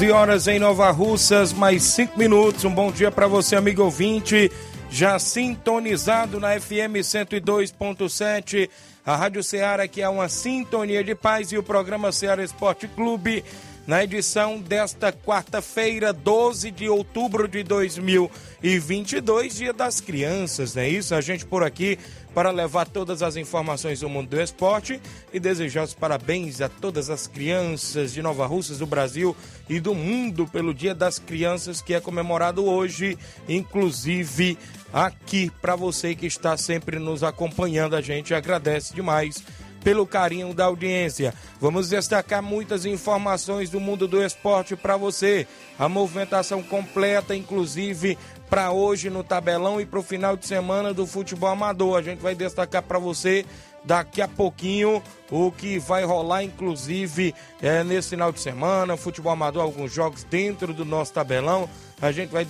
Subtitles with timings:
[0.00, 2.64] 11 horas em Nova Russas, mais 5 minutos.
[2.64, 4.50] Um bom dia para você, amigo ouvinte.
[4.90, 8.70] Já sintonizado na FM 102.7,
[9.04, 13.44] a Rádio Ceará, que é uma sintonia de paz, e o programa Ceará Esporte Clube,
[13.86, 21.14] na edição desta quarta-feira, 12 de outubro de 2022, Dia das Crianças, não é isso?
[21.14, 21.98] A gente por aqui
[22.34, 25.00] para levar todas as informações do mundo do esporte
[25.32, 29.36] e desejar os parabéns a todas as crianças de Nova Russas, do Brasil
[29.68, 34.56] e do mundo pelo Dia das Crianças que é comemorado hoje, inclusive
[34.92, 37.96] aqui para você que está sempre nos acompanhando.
[37.96, 39.42] A gente agradece demais
[39.82, 41.34] pelo carinho da audiência.
[41.60, 45.46] Vamos destacar muitas informações do mundo do esporte para você.
[45.78, 48.18] A movimentação completa, inclusive
[48.48, 51.98] para hoje no tabelão e para o final de semana do futebol amador.
[51.98, 53.46] A gente vai destacar para você
[53.84, 58.96] daqui a pouquinho o que vai rolar, inclusive, é, nesse final de semana.
[58.96, 61.68] Futebol amador, alguns jogos dentro do nosso tabelão.
[62.02, 62.46] A gente vai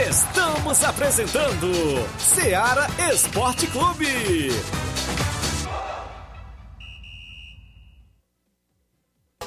[0.08, 1.70] Estamos apresentando
[2.18, 4.50] Seara Esporte Clube.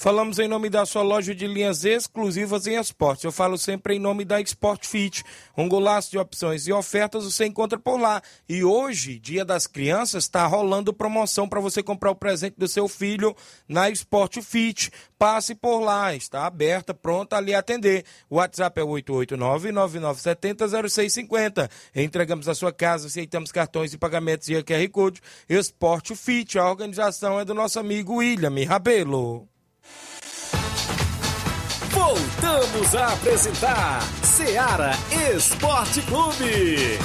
[0.00, 3.22] Falamos em nome da sua loja de linhas exclusivas em esportes.
[3.22, 5.22] Eu falo sempre em nome da Sport Fit.
[5.54, 8.22] Um golaço de opções e ofertas você encontra por lá.
[8.48, 12.88] E hoje, Dia das Crianças, está rolando promoção para você comprar o presente do seu
[12.88, 13.36] filho
[13.68, 14.90] na Sport Fit.
[15.18, 18.06] Passe por lá, está aberta, pronta ali a atender.
[18.30, 21.70] O WhatsApp é 889-9970-0650.
[21.94, 25.20] Entregamos a sua casa, aceitamos cartões e pagamentos e QR Code.
[25.46, 29.46] Sport Fit, a organização é do nosso amigo William Rabelo.
[32.10, 34.90] Voltamos a apresentar Seara
[35.32, 36.98] Esporte Clube.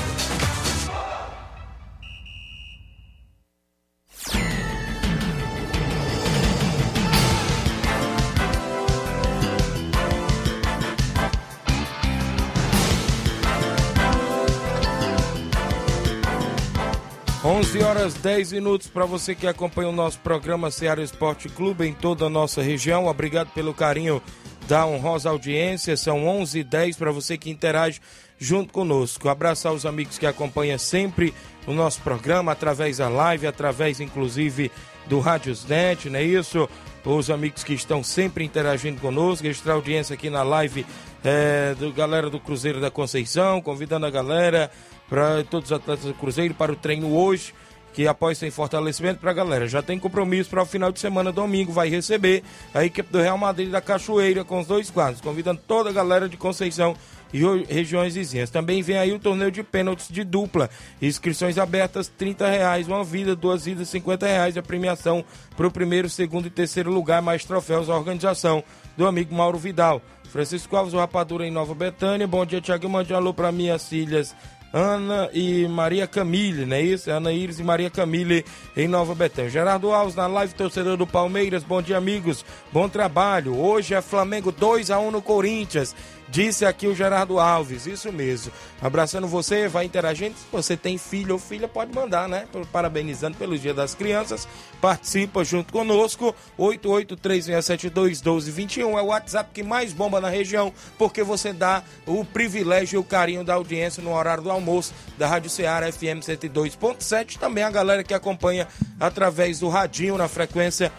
[17.46, 21.94] 11 horas 10 minutos para você que acompanha o nosso programa Ceará Esporte Clube em
[21.94, 23.06] toda a nossa região.
[23.06, 24.19] Obrigado pelo carinho
[24.68, 25.98] da honrosa audiência.
[25.98, 28.02] São 11 e 10 para você que interage
[28.38, 29.30] junto conosco.
[29.30, 31.34] Abraçar os amigos que acompanham sempre
[31.66, 34.72] o nosso programa através da live, através inclusive
[35.08, 36.70] do Rádiosnet, não é isso?
[37.04, 40.86] Os amigos que estão sempre interagindo conosco, registrar audiência aqui na live
[41.24, 44.72] é, do galera do Cruzeiro da Conceição, convidando a galera
[45.08, 47.54] para todos os atletas do Cruzeiro para o treino hoje,
[47.95, 49.69] que após sem fortalecimento para a galera.
[49.69, 52.44] Já tem compromisso para o final de semana, domingo, vai receber
[52.74, 56.27] a equipe do Real Madrid da Cachoeira com os dois quadros, convidando toda a galera
[56.27, 56.94] de Conceição
[57.33, 57.39] e
[57.74, 58.50] regiões vizinhas.
[58.50, 60.69] Também vem aí o torneio de pênaltis de dupla.
[61.01, 64.57] Inscrições abertas, 30 reais, uma vida, duas vidas, 50 reais.
[64.57, 65.24] A premiação
[65.56, 67.89] para o primeiro, segundo e terceiro lugar, mais troféus.
[67.89, 68.62] A organização
[68.97, 70.01] do amigo Mauro Vidal.
[70.36, 72.27] Francisco Alves, o Rapadura em Nova Betânia.
[72.27, 72.89] Bom dia, Tiago.
[72.89, 74.36] Mande um alô para minhas filhas
[74.77, 77.10] Ana e Maria Camille, não é isso?
[77.10, 78.44] Ana Iris e Maria Camille
[78.75, 79.50] em Nova Betânia.
[79.50, 81.63] Gerardo Alves na live, torcedor do Palmeiras.
[81.63, 82.44] Bom dia, amigos.
[82.74, 83.57] Bom trabalho.
[83.57, 85.95] Hoje é Flamengo 2 a 1 no Corinthians.
[86.27, 88.51] Disse aqui o Gerardo Alves, isso mesmo.
[88.81, 90.36] Abraçando você, vai interagindo.
[90.36, 92.48] Se você tem filho ou filha, pode mandar, né?
[92.72, 94.48] Parabenizando pelo Dia das Crianças.
[94.81, 96.33] Participa junto conosco.
[96.57, 103.00] 8836721221 é o WhatsApp que mais bomba na região, porque você dá o privilégio e
[103.00, 107.38] o carinho da audiência no horário do almoço da Rádio Ceará FM 102.7.
[107.38, 108.68] Também a galera que acompanha
[109.00, 110.92] através do radinho na frequência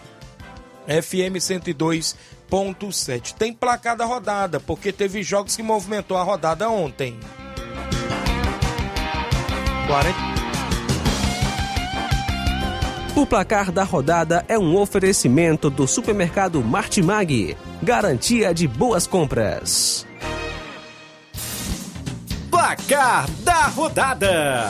[0.87, 1.35] FM
[2.49, 3.33] 102.7.
[3.33, 7.19] Tem placar da rodada, porque teve jogos que movimentou a rodada ontem.
[9.87, 10.37] 40
[13.17, 20.05] O placar da rodada é um oferecimento do supermercado Martimag, garantia de boas compras.
[22.51, 24.69] Placar da rodada: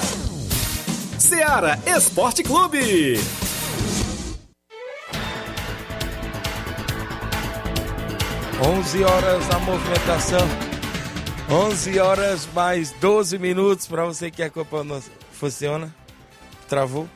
[1.19, 3.19] Seara Esporte Clube.
[8.59, 10.47] 11 horas a movimentação.
[11.47, 14.99] 11 horas mais 12 minutos para você que acompanha.
[15.31, 15.93] Funciona?
[16.67, 17.07] Travou?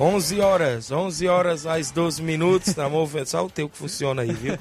[0.00, 3.40] 11 horas, 11 horas mais 12 minutos na movimentação.
[3.40, 4.58] Só o teu que funciona aí, viu?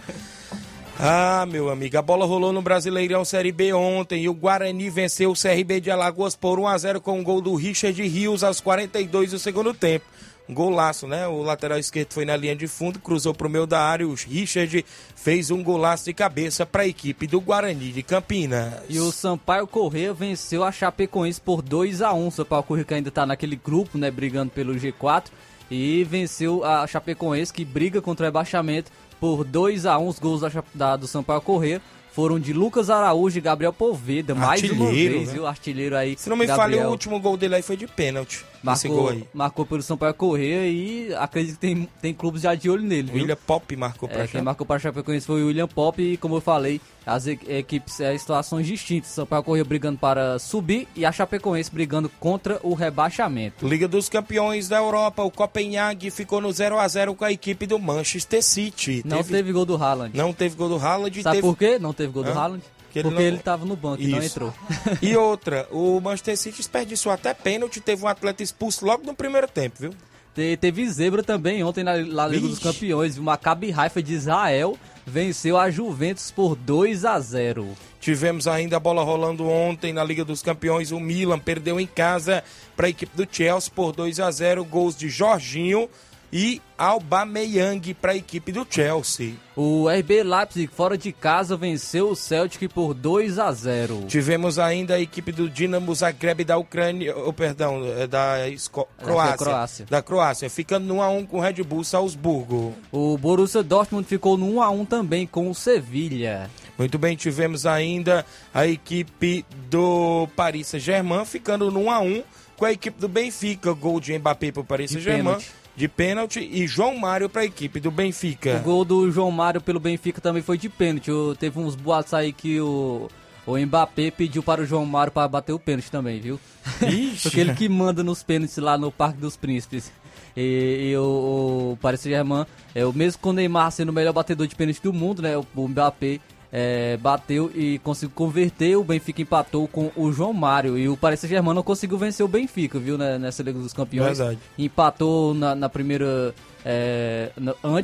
[0.99, 5.31] Ah, meu amigo, a bola rolou no Brasileirão Série B ontem e o Guarani venceu
[5.31, 8.61] o CRB de Alagoas por 1 a 0 com o gol do Richard Rios aos
[8.61, 10.05] 42 do segundo tempo.
[10.49, 11.25] Golaço, né?
[11.27, 14.05] O lateral esquerdo foi na linha de fundo, cruzou para o meio da área.
[14.05, 14.85] O Richard
[15.15, 18.73] fez um golaço de cabeça para a equipe do Guarani de Campinas.
[18.89, 22.93] E o Sampaio Corrêa venceu a Chapecoense por 2 a 1 O Sampaio Corrêa que
[22.93, 24.11] ainda está naquele grupo, né?
[24.11, 25.25] Brigando pelo G4.
[25.71, 30.41] E venceu a Chapecoense que briga contra o rebaixamento por 2 a 1 Os gols
[30.41, 31.81] da, da, do Sampaio Corrêa
[32.11, 34.35] foram de Lucas Araújo e Gabriel Poveda.
[34.35, 35.33] Mais uma vez, né?
[35.33, 35.47] viu?
[35.47, 36.15] Artilheiro aí.
[36.17, 38.45] Se não me falha, o último gol dele aí foi de pênalti.
[38.63, 43.11] Marcou, marcou pelo Sampaio Corrêa e acredito que tem, tem clubes já de olho nele,
[43.11, 43.21] viu?
[43.21, 46.15] William Pop marcou pra É, quem marcou para a Chapecoense foi o William Pop e,
[46.15, 49.09] como eu falei, as equipes, é, situações distintas.
[49.11, 53.67] Sampaio Corrêa brigando para subir e a Chapecoense brigando contra o rebaixamento.
[53.67, 57.67] Liga dos Campeões da Europa, o Copenhague ficou no 0 a 0 com a equipe
[57.67, 59.03] do Manchester City.
[59.05, 60.17] Não teve, gol do Haaland.
[60.17, 61.77] não teve gol do Haaland, Sabe teve por quê?
[61.77, 62.35] Não teve gol do Hã?
[62.35, 62.63] Haaland?
[62.93, 64.27] Que ele Porque não- ele estava no banco e não Isso.
[64.27, 64.53] entrou.
[65.01, 69.47] E outra, o Manchester City desperdiçou até pênalti, teve um atleta expulso logo no primeiro
[69.47, 69.93] tempo, viu?
[70.35, 72.59] Te- Teve zebra também ontem na, na Liga dos.
[72.59, 73.17] Campeões.
[73.17, 77.67] O Maccabi Haifa de Israel venceu a Juventus por 2 a 0.
[77.99, 80.91] Tivemos ainda a bola rolando ontem na Liga dos Campeões.
[80.91, 82.43] O Milan perdeu em casa
[82.75, 85.87] para a equipe do Chelsea por 2 a 0 Gols de Jorginho
[86.33, 89.35] e Aubameyang para a equipe do Chelsea.
[89.55, 94.05] O RB Leipzig fora de casa venceu o Celtic por 2 a 0.
[94.07, 99.37] Tivemos ainda a equipe do Dinamo Zagreb da Ucrânia, oh, perdão, é da Esco Croácia,
[99.37, 99.85] Croácia.
[99.87, 102.73] da Croácia, ficando no 1 a 1 com o Red Bull Salzburgo.
[102.91, 106.49] O Borussia Dortmund ficou no 1 a 1 também com o Sevilha.
[106.79, 112.23] Muito bem, tivemos ainda a equipe do Paris Saint-Germain ficando no 1 a 1
[112.57, 115.37] com a equipe do Benfica, gol de Mbappé para o Paris Saint-Germain.
[115.75, 118.57] De pênalti e João Mário para a equipe do Benfica.
[118.57, 121.11] O gol do João Mário pelo Benfica também foi de pênalti.
[121.39, 123.09] Teve uns boatos aí que o,
[123.45, 126.39] o Mbappé pediu para o João Mário para bater o pênalti também, viu?
[126.81, 127.23] Ixi.
[127.23, 129.91] Porque ele que manda nos pênaltis lá no Parque dos Príncipes.
[130.35, 134.47] E, e o, o Paris Saint-Germain, é, mesmo com o Neymar sendo o melhor batedor
[134.47, 135.37] de pênalti do mundo, né?
[135.37, 136.19] O, o Mbappé
[136.55, 140.77] é, bateu e conseguiu converter, o Benfica empatou com o João Mário.
[140.77, 142.95] E o Paris Saint-Germain não conseguiu vencer o Benfica, viu?
[142.95, 144.19] né, nessa Liga dos Campeões.
[144.19, 144.39] Verdade.
[144.55, 146.35] Empatou na, na primeira.
[146.63, 147.31] é,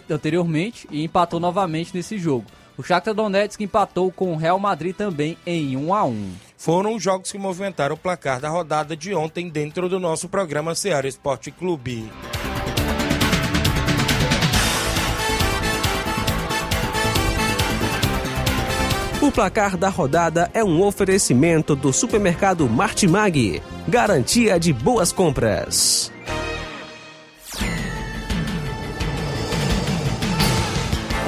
[0.07, 2.45] anteriormente e empatou novamente nesse jogo.
[2.77, 7.03] O Shakhtar Donetsk empatou com o Real Madrid também em 1 a 1 Foram os
[7.03, 11.51] jogos que movimentaram o placar da rodada de ontem dentro do nosso programa Ceará Esporte
[11.51, 12.09] Clube.
[19.29, 23.61] O placar da rodada é um oferecimento do supermercado Martimag.
[23.87, 26.11] Garantia de boas compras.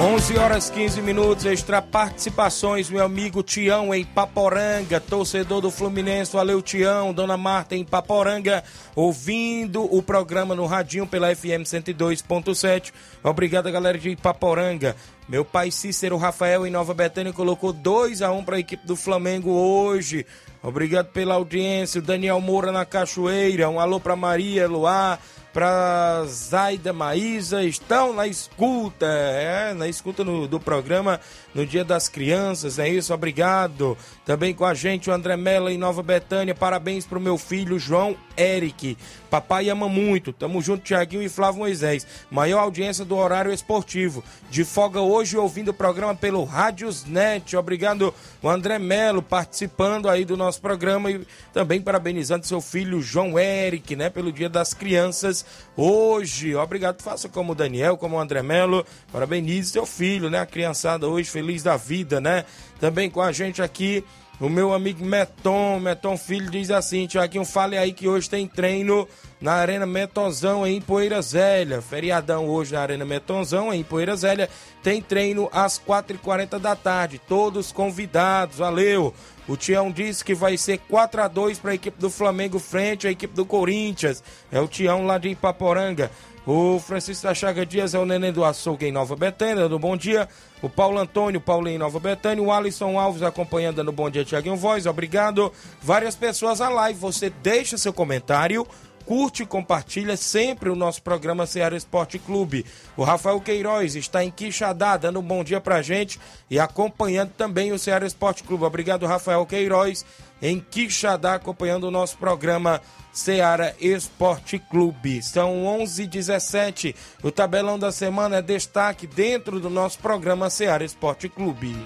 [0.00, 6.60] Onze horas 15 minutos, extra participações, meu amigo Tião em Paporanga, torcedor do Fluminense, valeu
[6.60, 8.64] Tião, Dona Marta em Paporanga,
[8.96, 12.92] ouvindo o programa no radinho pela FM 102.7.
[13.22, 14.96] Obrigado, galera de Paporanga.
[15.32, 18.94] Meu pai Cícero Rafael em Nova Betânia colocou 2 a 1 para a equipe do
[18.94, 20.26] Flamengo hoje.
[20.62, 22.00] Obrigado pela audiência.
[22.00, 23.66] O Daniel Moura na Cachoeira.
[23.70, 25.18] Um alô para Maria Luar,
[25.50, 27.64] para Zaida Maísa.
[27.64, 31.18] Estão na escuta, é, na escuta no- do programa
[31.54, 32.78] no Dia das Crianças.
[32.78, 33.96] É isso, obrigado.
[34.24, 36.54] Também com a gente o André Mello em Nova Betânia.
[36.54, 38.96] Parabéns pro meu filho João Eric.
[39.30, 40.32] Papai ama muito.
[40.32, 42.06] Tamo junto, Tiaguinho e Flávio Moisés.
[42.30, 44.22] Maior audiência do horário esportivo.
[44.50, 47.56] De folga hoje ouvindo o programa pelo Rádios Net.
[47.56, 53.38] Obrigado, o André Melo, participando aí do nosso programa e também parabenizando seu filho João
[53.38, 55.44] Eric, né, pelo Dia das Crianças
[55.76, 56.54] hoje.
[56.54, 58.84] Obrigado, faça como o Daniel, como o André Melo.
[59.10, 62.44] Parabenize seu filho, né, a criançada hoje feliz da vida, né?
[62.80, 64.04] Também com a gente aqui
[64.42, 69.06] o meu amigo Meton, Meton Filho diz assim, Tiaguinho, fale aí que hoje tem treino
[69.40, 71.80] na Arena Metonzão em Poeira Zélia.
[71.80, 74.50] Feriadão hoje na Arena Metonzão em Poeira Zélia.
[74.82, 77.20] Tem treino às 4h40 da tarde.
[77.28, 79.14] Todos convidados, valeu.
[79.46, 83.06] O Tião disse que vai ser 4 a 2 para a equipe do Flamengo frente
[83.06, 84.24] à equipe do Corinthians.
[84.50, 86.10] É o Tião lá de Ipaporanga.
[86.44, 89.96] O Francisco da Chaga Dias é o neném do açougue em Nova Betânia, do Bom
[89.96, 90.28] Dia.
[90.62, 92.42] O Paulo Antônio, Paulinho Nova Betânia.
[92.42, 95.52] O Alisson Alves acompanhando no Bom Dia Tiaguinho Voz, obrigado.
[95.82, 98.64] Várias pessoas à live, você deixa seu comentário,
[99.04, 102.64] curte e compartilha sempre o nosso programa Ceará Esporte Clube.
[102.96, 107.72] O Rafael Queiroz está em Quixadá, dando um bom dia pra gente e acompanhando também
[107.72, 108.64] o Ceará Esporte Clube.
[108.64, 110.06] Obrigado, Rafael Queiroz,
[110.40, 112.80] em Quixadá, acompanhando o nosso programa
[113.12, 115.22] Ceará Esporte Clube.
[115.22, 120.84] São 11 h 17 O tabelão da semana é destaque dentro do nosso programa Ceará
[120.84, 121.76] Esporte Clube.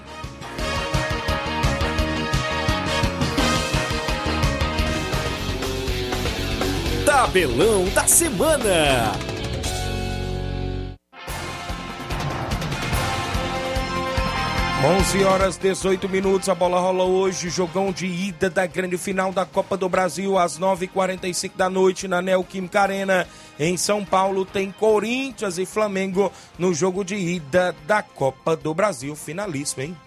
[7.05, 9.36] Tabelão da semana.
[14.85, 19.43] Onze horas 18 minutos, a bola rola hoje, jogão de ida da grande final da
[19.43, 23.27] Copa do Brasil às 9h45 da noite na Neoquímica Arena.
[23.59, 29.15] Em São Paulo tem Corinthians e Flamengo no jogo de ida da Copa do Brasil.
[29.15, 29.97] Finalíssimo, hein?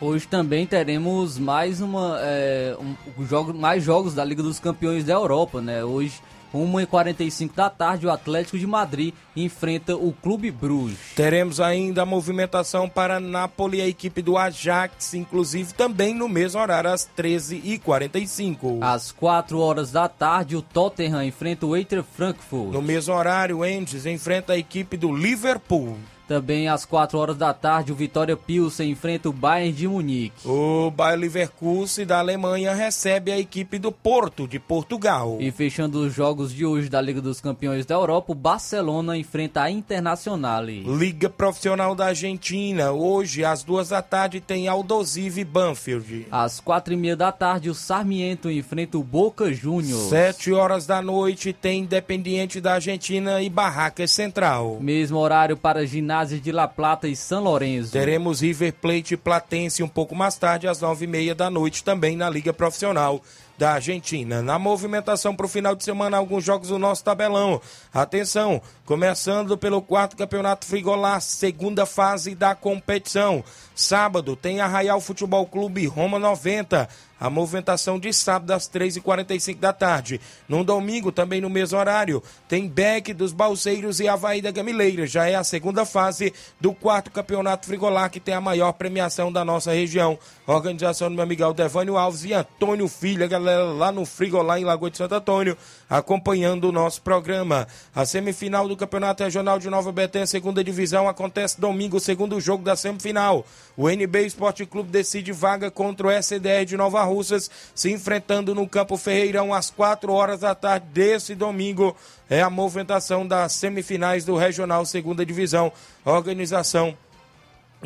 [0.00, 2.76] Hoje também teremos mais uma é,
[3.18, 5.84] um jogo, mais jogos da Liga dos Campeões da Europa, né?
[5.84, 6.20] Hoje
[6.58, 10.98] 1h45 da tarde, o Atlético de Madrid enfrenta o Clube Bruges.
[11.16, 16.90] Teremos ainda a movimentação para Napoli, a equipe do Ajax, inclusive também no mesmo horário,
[16.90, 18.78] às 13h45.
[18.80, 22.72] Às 4 horas da tarde, o Tottenham enfrenta o Eintracht Frankfurt.
[22.72, 25.98] No mesmo horário, o Endes enfrenta a equipe do Liverpool.
[26.32, 30.48] Também às 4 horas da tarde, o Vitória Pilsen enfrenta o Bayern de Munique.
[30.48, 35.36] O Bayer Leverkusen da Alemanha recebe a equipe do Porto, de Portugal.
[35.40, 39.60] E fechando os jogos de hoje da Liga dos Campeões da Europa, o Barcelona enfrenta
[39.60, 40.64] a Internacional.
[40.64, 42.92] Liga Profissional da Argentina.
[42.92, 46.28] Hoje, às duas da tarde, tem Aldosive e Banfield.
[46.30, 50.08] Às quatro e meia da tarde, o Sarmiento enfrenta o Boca Juniors.
[50.08, 54.78] Sete horas da noite, tem Independiente da Argentina e Barracas Central.
[54.80, 57.92] Mesmo horário para Ginásio de La Plata e São Lourenço.
[57.92, 62.16] Teremos River Plate Platense um pouco mais tarde, às nove e meia da noite, também
[62.16, 63.20] na Liga Profissional
[63.58, 64.42] da Argentina.
[64.42, 67.60] Na movimentação para o final de semana, alguns jogos do nosso tabelão.
[67.92, 73.44] Atenção, começando pelo quarto campeonato Frigolá, segunda fase da competição.
[73.74, 76.88] Sábado tem Arraial Futebol Clube Roma 90.
[77.22, 80.20] A movimentação de sábado às 3h45 da tarde.
[80.48, 85.06] No domingo, também no mesmo horário, tem Beck dos Balseiros e Havaí da Gamileira.
[85.06, 89.44] Já é a segunda fase do quarto campeonato Frigolá, que tem a maior premiação da
[89.44, 90.18] nossa região.
[90.44, 94.64] Organização do meu amigo Aldevânio Alves e Antônio Filho, a galera lá no Frigolá, em
[94.64, 95.56] Lagoa de Santo Antônio,
[95.88, 97.68] acompanhando o nosso programa.
[97.94, 102.74] A semifinal do Campeonato Regional de Nova Betânia, segunda divisão, acontece domingo, segundo jogo da
[102.74, 103.46] semifinal.
[103.76, 108.68] O NB Esporte Clube decide vaga contra o SDR de Nova Russas, se enfrentando no
[108.68, 111.96] Campo Ferreirão às 4 horas da tarde desse domingo.
[112.28, 115.72] É a movimentação das semifinais do Regional Segunda Divisão.
[116.04, 116.96] Organização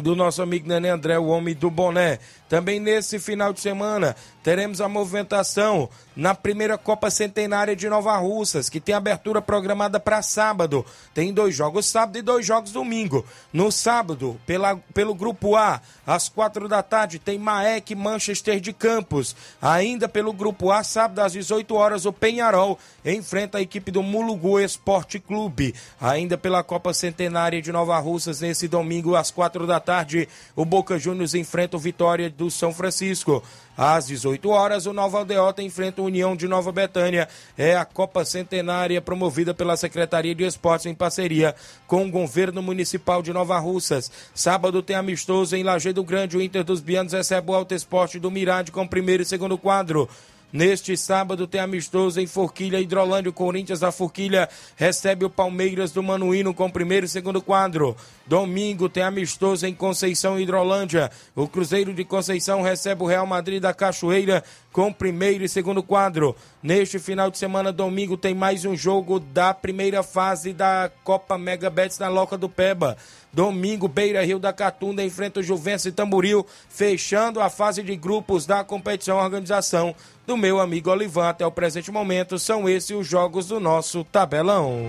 [0.02, 2.18] do nosso amigo Nenê André, o homem do boné.
[2.48, 8.68] Também nesse final de semana teremos a movimentação na primeira Copa Centenária de Nova Russas,
[8.68, 10.86] que tem abertura programada para sábado.
[11.12, 13.26] Tem dois jogos sábado e dois jogos domingo.
[13.52, 19.34] No sábado, pela, pelo grupo A, às quatro da tarde, tem Maek Manchester de Campos.
[19.60, 24.60] Ainda pelo grupo A, sábado às 18 horas, o Penharol enfrenta a equipe do Mulugu
[24.60, 25.74] Esporte Clube.
[26.00, 30.98] Ainda pela Copa Centenária de Nova Russas, nesse domingo, às quatro da tarde, o Boca
[30.98, 33.42] Juniors enfrenta o Vitória do São Francisco.
[33.76, 37.28] Às 18 horas, o Nova Aldeota enfrenta a União de Nova Betânia.
[37.58, 41.54] É a Copa Centenária promovida pela Secretaria de Esportes em parceria
[41.86, 44.10] com o Governo Municipal de Nova Russas.
[44.34, 46.36] Sábado tem amistoso em Lajeado Grande.
[46.36, 50.08] O Inter dos Bianos recebe o Alto Esporte do Mirade com primeiro e segundo quadro.
[50.52, 53.32] Neste sábado tem amistoso em Forquilha, Hidrolândia.
[53.32, 57.96] Corinthians da Forquilha recebe o Palmeiras do Manuíno com primeiro e segundo quadro.
[58.26, 61.10] Domingo tem amistoso em Conceição, Hidrolândia.
[61.34, 66.34] O Cruzeiro de Conceição recebe o Real Madrid da Cachoeira com primeiro e segundo quadro.
[66.60, 71.70] Neste final de semana, domingo, tem mais um jogo da primeira fase da Copa Mega
[71.70, 72.96] Bets na Loca do Peba.
[73.32, 78.44] Domingo, Beira Rio da Catunda enfrenta o Juventus e Tamboril, fechando a fase de grupos
[78.44, 79.94] da competição organização
[80.26, 81.28] do meu amigo Olivan.
[81.28, 84.88] Até o presente momento, são esses os jogos do nosso tabelão.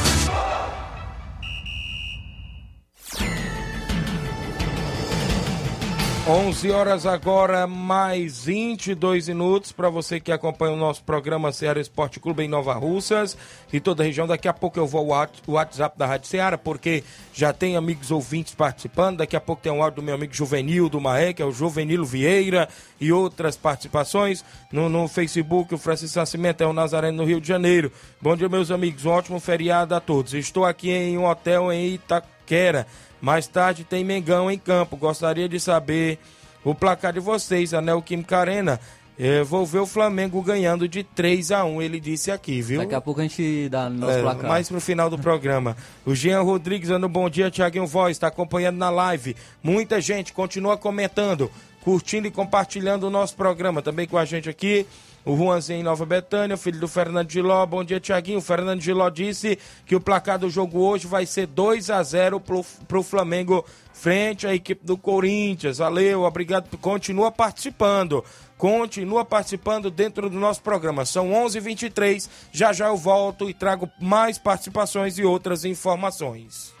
[6.27, 12.19] 11 horas agora, mais 22 minutos para você que acompanha o nosso programa Ceará Esporte
[12.19, 13.35] Clube em Nova Russas
[13.73, 14.27] e toda a região.
[14.27, 17.03] Daqui a pouco eu vou ao WhatsApp da Rádio Ceará, porque
[17.33, 19.17] já tem amigos ouvintes participando.
[19.17, 21.51] Daqui a pouco tem um áudio do meu amigo Juvenil do Maé, que é o
[21.51, 24.45] Juvenilo Vieira, e outras participações.
[24.71, 27.91] No, no Facebook, o Francisco Nascimento é o Nazareno no Rio de Janeiro.
[28.21, 29.05] Bom dia, meus amigos.
[29.05, 30.35] Um ótimo feriado a todos.
[30.35, 32.85] Estou aqui em um hotel em Itaquera
[33.21, 34.97] mais tarde tem Mengão em campo.
[34.97, 36.19] Gostaria de saber
[36.63, 38.79] o placar de vocês, Anel Química Arena.
[39.19, 42.79] Eu vou ver o Flamengo ganhando de 3 a 1 ele disse aqui, viu?
[42.81, 44.49] Daqui a pouco a gente dá no nosso É, placar.
[44.49, 45.77] mais pro final do programa.
[46.05, 49.35] O Jean Rodrigues dando um bom dia, Tiaguinho Voz, está acompanhando na live.
[49.61, 51.51] Muita gente continua comentando,
[51.83, 53.81] curtindo e compartilhando o nosso programa.
[53.81, 54.87] Também com a gente aqui,
[55.23, 57.65] o Juanzinho em Nova Betânia, filho do Fernando Giló.
[57.65, 58.39] Bom dia, Tiaguinho.
[58.39, 62.39] O Fernando Giló disse que o placar do jogo hoje vai ser 2 a 0
[62.39, 65.77] pro, pro Flamengo frente à equipe do Corinthians.
[65.77, 66.75] Valeu, obrigado.
[66.77, 68.23] Continua participando.
[68.57, 71.05] Continua participando dentro do nosso programa.
[71.05, 72.29] São 11h23.
[72.51, 76.80] Já já eu volto e trago mais participações e outras informações.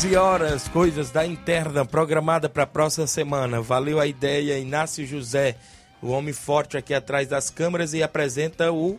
[0.00, 3.60] 15 horas, coisas da interna programada para a próxima semana.
[3.60, 5.56] Valeu a ideia, Inácio José,
[6.00, 8.96] o homem forte aqui atrás das câmeras e apresenta o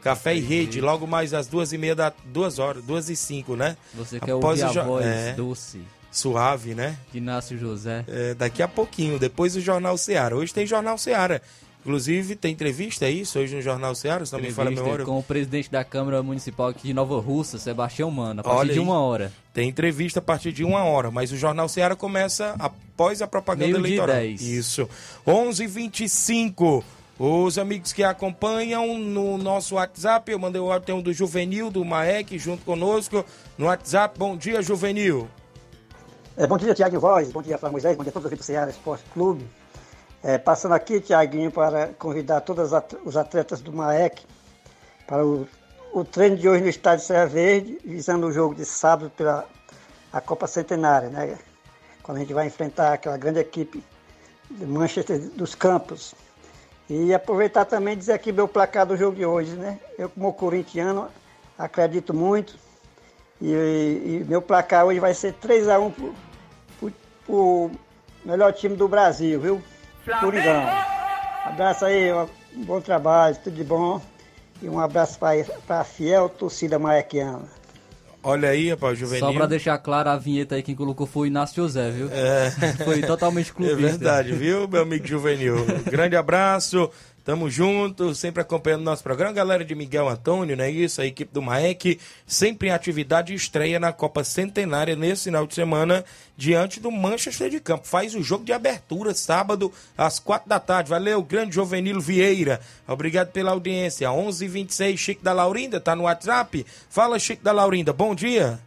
[0.00, 3.56] Café e Rede, logo mais às duas e meia da duas horas, duas e cinco,
[3.56, 3.76] né?
[3.92, 6.96] Você quer é Após ouvir o a voz é, doce, suave, né?
[7.12, 8.06] Inácio José.
[8.08, 10.34] É, daqui a pouquinho, depois do Jornal Seara.
[10.34, 11.42] Hoje tem Jornal Seara.
[11.80, 13.38] Inclusive, tem entrevista, é isso?
[13.38, 15.04] Hoje no Jornal Seara, se não me falha a Entrevista memória.
[15.06, 18.72] com o presidente da Câmara Municipal aqui de Nova Russa, Sebastião Mano, a partir Olha
[18.72, 18.84] de aí.
[18.84, 19.32] uma hora.
[19.54, 23.78] Tem entrevista a partir de uma hora, mas o Jornal Seara começa após a propaganda
[23.78, 24.16] Meio-dia e eleitoral.
[24.16, 24.42] dez.
[24.42, 24.88] Isso.
[25.26, 26.84] 11:25.
[27.18, 31.68] Os amigos que acompanham no nosso WhatsApp, eu mandei o áudio, tem um do Juvenil,
[31.70, 33.24] do Maek, junto conosco
[33.56, 34.16] no WhatsApp.
[34.18, 35.26] Bom dia, Juvenil.
[36.36, 38.44] É, bom dia, Tiago Voz, bom dia, Flávio Moisés, bom dia a todos aqui do
[38.44, 39.44] Ceará Esporte Clube.
[40.22, 42.72] É, passando aqui, Tiaguinho, para convidar todos
[43.04, 44.26] os atletas do MAEC
[45.06, 45.46] para o,
[45.92, 49.46] o treino de hoje no estádio Serra Verde, visando o jogo de sábado pela
[50.12, 51.38] a Copa Centenária, né?
[52.02, 53.82] Quando a gente vai enfrentar aquela grande equipe
[54.50, 56.14] de Manchester dos Campos.
[56.88, 59.78] E aproveitar também dizer aqui meu placar do jogo de hoje, né?
[59.98, 61.08] Eu, como corintiano,
[61.58, 62.56] acredito muito.
[63.40, 66.14] E, e meu placar hoje vai ser 3x1 pro,
[66.80, 66.92] pro,
[67.26, 67.70] pro
[68.24, 69.62] melhor time do Brasil, viu?
[70.20, 70.62] Coringão.
[71.44, 74.00] Abraço aí, ó, um bom trabalho, tudo de bom.
[74.60, 77.42] E um abraço para a fiel torcida maequiana.
[78.20, 79.24] Olha aí, rapaz, Juvenil.
[79.24, 82.10] Só pra deixar claro, a vinheta aí quem colocou foi o Inácio José, viu?
[82.12, 82.50] É.
[82.84, 83.80] Foi totalmente É clubista.
[83.80, 85.54] verdade, viu, meu amigo Juvenil?
[85.88, 86.90] Grande abraço,
[87.28, 89.34] tamo junto, sempre acompanhando nosso programa.
[89.34, 91.02] Galera de Miguel Antônio, não é isso?
[91.02, 96.06] A equipe do Maek, sempre em atividade estreia na Copa Centenária nesse final de semana,
[96.38, 97.86] diante do Manchester de Campo.
[97.86, 100.88] Faz o jogo de abertura sábado às quatro da tarde.
[100.88, 102.62] Valeu, grande Juvenil Vieira.
[102.86, 104.10] Obrigado pela audiência.
[104.10, 106.64] 11 h 26 Chico da Laurinda, tá no WhatsApp?
[106.88, 108.58] Fala, Chico da Laurinda, bom dia.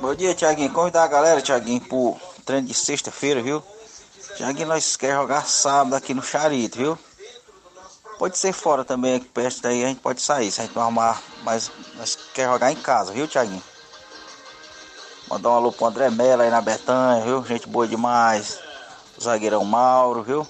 [0.00, 0.70] Bom dia, Tiaguinho.
[0.72, 3.60] Convidar a galera, Tiaguinho, pro treino de sexta-feira, viu?
[4.36, 6.98] Tiaguinho, nós quer jogar sábado aqui no Charito, viu?
[8.18, 10.82] Pode ser fora também, aqui perto daí a gente pode sair, se a gente não
[10.82, 13.62] arrumar, mas nós quer jogar em casa, viu, Tiaguinho?
[15.28, 17.44] Mandar um alô pro André Mello aí na Betanha, viu?
[17.44, 18.60] Gente boa demais.
[19.16, 20.46] O zagueirão Mauro, viu?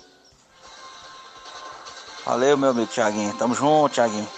[2.24, 3.36] Valeu, meu amigo Tiaguinho.
[3.36, 4.28] Tamo junto, Tiaguinho.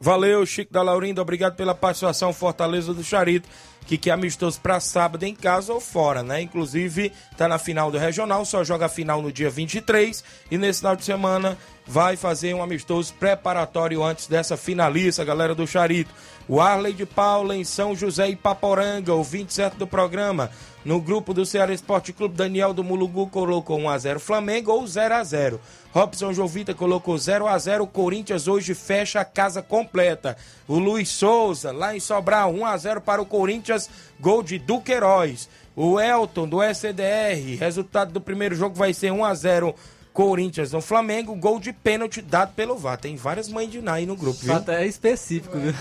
[0.00, 1.22] Valeu, Chico da Laurinda.
[1.22, 2.32] Obrigado pela participação.
[2.32, 3.48] Fortaleza do Charito,
[3.86, 6.40] que quer amistoso para sábado em casa ou fora, né?
[6.40, 10.80] Inclusive, tá na final do Regional, só joga a final no dia 23 e nesse
[10.80, 16.14] final de semana vai fazer um amistoso preparatório antes dessa finalista, galera do Charito.
[16.48, 20.50] O Arley de Paula em São José e Paporanga, o 27 do programa.
[20.84, 25.60] No grupo do Ceará Esporte Clube, Daniel do Mulugu colocou 1x0 Flamengo ou 0x0.
[25.92, 27.86] Robson Jovita colocou 0x0.
[27.86, 30.36] Corinthians hoje fecha a casa completa.
[30.66, 33.71] O Luiz Souza, lá em Sobral, 1x0 para o Corinthians,
[34.20, 35.48] gol de Duqueiroz.
[35.74, 39.74] O Elton do SDR, resultado do primeiro jogo vai ser 1x0
[40.12, 42.98] Corinthians no Flamengo, gol de pênalti dado pelo VAR.
[42.98, 44.54] Tem várias mães de Ná aí no grupo, viu?
[44.54, 45.72] Até é específico, viu?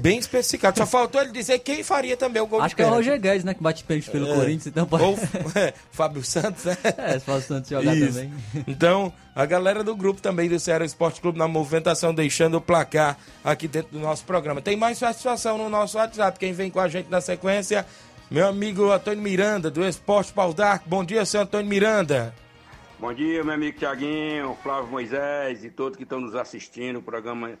[0.00, 0.76] Bem especificado.
[0.78, 3.06] Só faltou ele dizer quem faria também o gol Acho de que é o pênalti.
[3.06, 3.54] Roger Guedes, né?
[3.54, 4.34] Que bate pênalti pelo É.
[4.34, 5.04] Corinthians, então pode.
[5.04, 5.18] Ou
[5.54, 6.76] é, Fábio Santos, né?
[6.98, 8.08] É, se Santos jogar Isso.
[8.08, 8.32] também.
[8.66, 13.16] Então, a galera do grupo também do Ceará Esporte Clube na movimentação, deixando o placar
[13.44, 14.60] aqui dentro do nosso programa.
[14.60, 16.38] Tem mais satisfação no nosso WhatsApp.
[16.38, 17.86] Quem vem com a gente na sequência,
[18.30, 20.88] meu amigo Antônio Miranda, do Esporte Pau d'Arco.
[20.88, 22.34] Bom dia, seu Antônio Miranda.
[23.02, 27.00] Bom dia, meu amigo Tiaguinho, Flávio Moisés e todos que estão nos assistindo.
[27.00, 27.58] O programa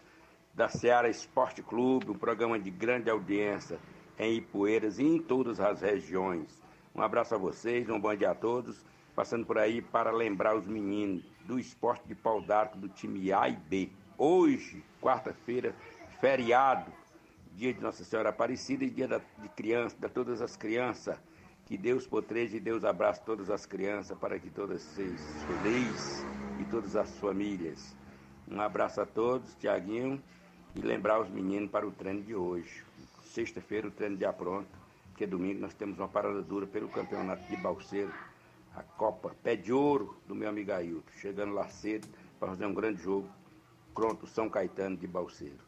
[0.54, 3.76] da Seara Esporte Clube, um programa de grande audiência
[4.16, 6.62] em Ipueiras e em todas as regiões.
[6.94, 8.84] Um abraço a vocês, um bom dia a todos.
[9.16, 13.48] Passando por aí para lembrar os meninos do esporte de pau d'arco do time A
[13.48, 13.90] e B.
[14.16, 15.74] Hoje, quarta-feira,
[16.20, 16.92] feriado,
[17.56, 21.18] dia de Nossa Senhora Aparecida e dia da, de criança, de todas as crianças.
[21.66, 26.24] Que Deus proteja e Deus abrace todas as crianças para que todas sejam felizes
[26.60, 27.96] e todas as famílias.
[28.48, 30.22] Um abraço a todos, Tiaguinho,
[30.74, 32.84] e lembrar os meninos para o treino de hoje.
[33.22, 34.68] Sexta-feira o treino já pronto,
[35.08, 38.12] porque domingo nós temos uma parada dura pelo campeonato de Balseiro,
[38.74, 41.10] a Copa Pé de Ouro do meu amigo Ailton.
[41.16, 43.28] Chegando lá cedo para fazer um grande jogo
[43.94, 45.60] contra o São Caetano de Balseiro.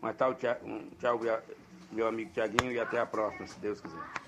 [0.00, 0.28] Mas tá,
[0.64, 1.20] um tchau,
[1.92, 4.21] meu amigo Tiaguinho, e até a próxima, se Deus quiser.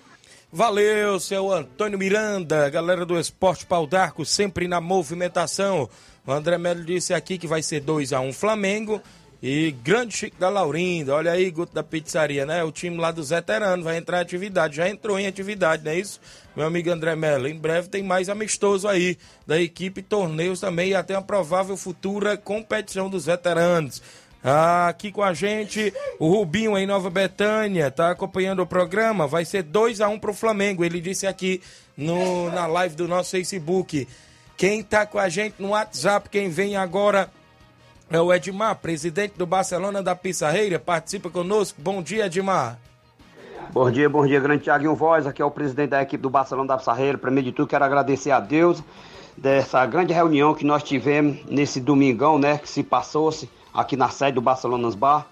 [0.56, 5.90] Valeu, seu Antônio Miranda, galera do Esporte Pau d'Arco, sempre na movimentação.
[6.24, 9.02] O André Melo disse aqui que vai ser 2 a 1 um Flamengo.
[9.42, 12.62] E grande Chico da Laurinda, olha aí, Guto da Pizzaria, né?
[12.62, 15.98] O time lá dos veteranos vai entrar em atividade, já entrou em atividade, não é
[15.98, 16.20] isso?
[16.54, 20.94] Meu amigo André Mello, em breve tem mais amistoso aí da equipe, torneios também e
[20.94, 24.00] até uma provável futura competição dos veteranos.
[24.46, 29.42] Ah, aqui com a gente, o Rubinho em Nova Betânia, tá acompanhando o programa, vai
[29.42, 31.62] ser 2 a 1 um pro Flamengo, ele disse aqui
[31.96, 34.06] no, na live do nosso Facebook.
[34.54, 37.30] Quem tá com a gente no WhatsApp, quem vem agora
[38.10, 41.80] é o Edmar, presidente do Barcelona da Pissarreira, participa conosco.
[41.80, 42.78] Bom dia, Edmar.
[43.72, 46.68] Bom dia, bom dia, grande Thiaguinho Voz, aqui é o presidente da equipe do Barcelona
[46.68, 47.16] da Pissarreira.
[47.16, 48.82] Primeiro de tudo, quero agradecer a Deus
[49.38, 54.36] dessa grande reunião que nós tivemos nesse domingão, né, que se passou-se aqui na sede
[54.36, 55.26] do Barcelona Bar.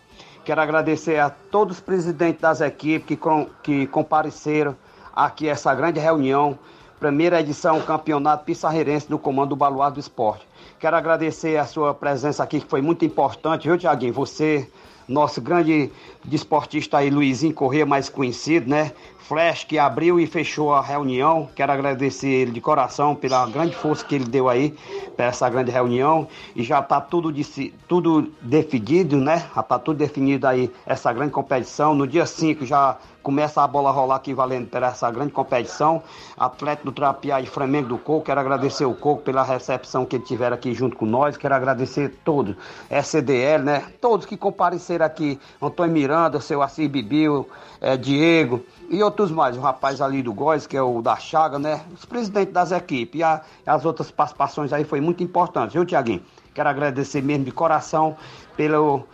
[0.44, 3.18] Quero agradecer a todos os presidentes das equipes que,
[3.62, 4.76] que compareceram
[5.14, 6.58] aqui a essa grande reunião,
[6.98, 10.46] primeira edição Campeonato Pissarreirense do Comando do Baluar do Esporte.
[10.80, 14.12] Quero agradecer a sua presença aqui, que foi muito importante, viu, Tiaguinho?
[14.14, 14.68] Você,
[15.08, 15.90] nosso grande
[16.24, 18.92] desportista aí, Luizinho Corrêa, mais conhecido, né?
[19.32, 21.48] Flash, que abriu e fechou a reunião.
[21.54, 24.74] Quero agradecer ele de coração pela grande força que ele deu aí
[25.16, 26.28] para essa grande reunião.
[26.54, 29.48] E já está tudo, de, tudo definido, né?
[29.54, 31.94] Já está tudo definido aí essa grande competição.
[31.94, 36.02] No dia 5 já começa a bola rolar aqui valendo para essa grande competição.
[36.36, 40.24] Atleta do Trapiá e Flamengo do Coco, quero agradecer o Coco pela recepção que ele
[40.24, 41.36] tiver aqui junto com nós.
[41.36, 42.56] Quero agradecer todos,
[42.90, 43.84] SDL, né?
[44.00, 47.48] Todos que compareceram aqui, Antônio Miranda, seu Assis Bibil,
[47.80, 49.56] é, Diego e outros mais.
[49.56, 51.80] O rapaz ali do Góis, que é o da Chaga, né?
[51.94, 53.20] Os presidentes das equipes.
[53.20, 56.22] E a, as outras participações aí foi muito importante, viu, Tiaguinho?
[56.54, 58.16] Quero agradecer mesmo de coração
[58.56, 59.04] pelo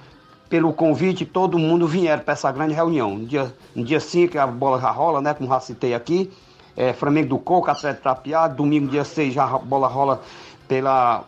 [0.49, 3.17] pelo convite, todo mundo vieram para essa grande reunião.
[3.17, 5.35] No dia, no dia 5 a bola já rola, né?
[5.35, 6.31] Como já citei aqui.
[6.77, 8.57] É, Flamengo do Coco, Atlético Trapeado.
[8.57, 10.23] Domingo, dia 6, já a bola rola
[10.67, 11.25] pela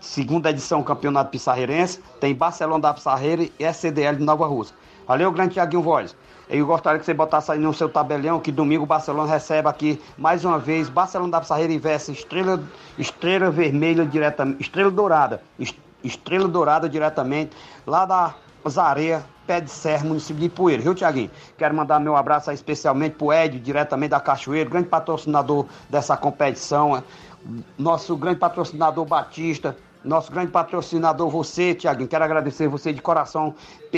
[0.00, 2.00] segunda edição do Campeonato Pissarreirense.
[2.20, 4.74] Tem Barcelona da Pissarreira e SDL de Nova Rússia.
[5.06, 6.16] Valeu, grande Tiaguinho Voz.
[6.48, 10.00] Eu gostaria que você botasse aí no seu tabelião que domingo o Barcelona recebe aqui
[10.18, 12.62] mais uma vez Barcelona da Pissarreira e versus Estrela,
[12.98, 15.42] Estrela Vermelha diretamente, Estrela Dourada.
[16.04, 18.34] Estrela Dourada diretamente, lá da
[18.68, 21.30] Zareia, Pé de Serra, município de Poeira, viu, Tiaguinho?
[21.58, 26.96] Quero mandar meu abraço aí especialmente pro Ed, diretamente da Cachoeira, grande patrocinador dessa competição,
[26.96, 27.02] é.
[27.76, 33.54] nosso grande patrocinador Batista, nosso grande patrocinador, você, Tiaguinho, quero agradecer você de coração,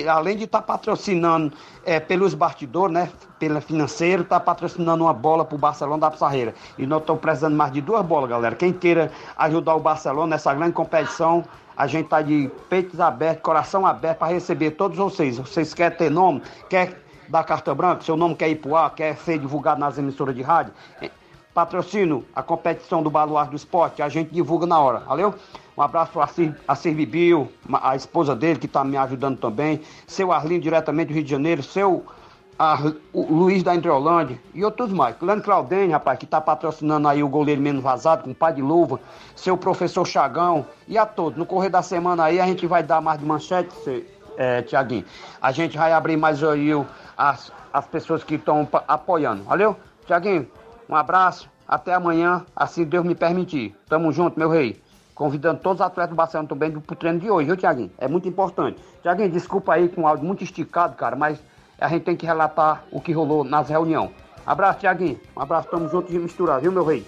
[0.08, 1.52] além de estar tá patrocinando
[1.84, 6.54] é, pelos bastidores, né, pelo financeiro, está patrocinando uma bola para o Barcelona da Pissarreira.
[6.78, 8.54] E nós estamos precisando mais de duas bolas, galera.
[8.54, 11.44] Quem queira ajudar o Barcelona nessa grande competição,
[11.76, 15.38] a gente está de peitos abertos, coração aberto para receber todos vocês.
[15.38, 16.42] Vocês querem ter nome?
[16.68, 18.02] Quer dar carta branca?
[18.02, 18.94] Seu nome quer ir pro ar?
[18.94, 20.72] Quer ser divulgado nas emissoras de rádio?
[21.54, 25.32] Patrocínio a competição do Baluar do Esporte, a gente divulga na hora, valeu?
[25.76, 26.28] Um abraço para
[26.66, 31.22] a Servibil, a esposa dele que está me ajudando também, seu Arlindo diretamente do Rio
[31.22, 32.04] de Janeiro, seu
[32.58, 32.78] a,
[33.12, 35.16] o Luiz da Andreolândia e outros mais.
[35.20, 39.00] Leandro Claudene, rapaz, que está patrocinando aí o goleiro menos vazado, com pai de luva,
[39.34, 41.38] seu professor Chagão e a todos.
[41.38, 45.04] No correr da semana aí a gente vai dar mais de manchete, é, Tiaguinho.
[45.40, 46.70] A gente vai abrir mais aí
[47.16, 49.44] as, as pessoas que estão apoiando.
[49.44, 49.76] Valeu?
[50.06, 50.46] Tiaguinho,
[50.88, 53.74] um abraço, até amanhã, assim Deus me permitir.
[53.88, 54.82] Tamo junto, meu rei.
[55.14, 57.90] Convidando todos os atletas do Barcelona também pro treino de hoje, viu, Tiaguinho?
[57.98, 58.82] É muito importante.
[59.00, 61.38] Tiaguinho, desculpa aí com o áudio muito esticado, cara, mas
[61.80, 64.10] a gente tem que relatar o que rolou nas reuniões.
[64.44, 65.20] Abraço, Tiaguinho.
[65.36, 67.06] Um abraço, tamo juntos e misturados, viu, meu rei?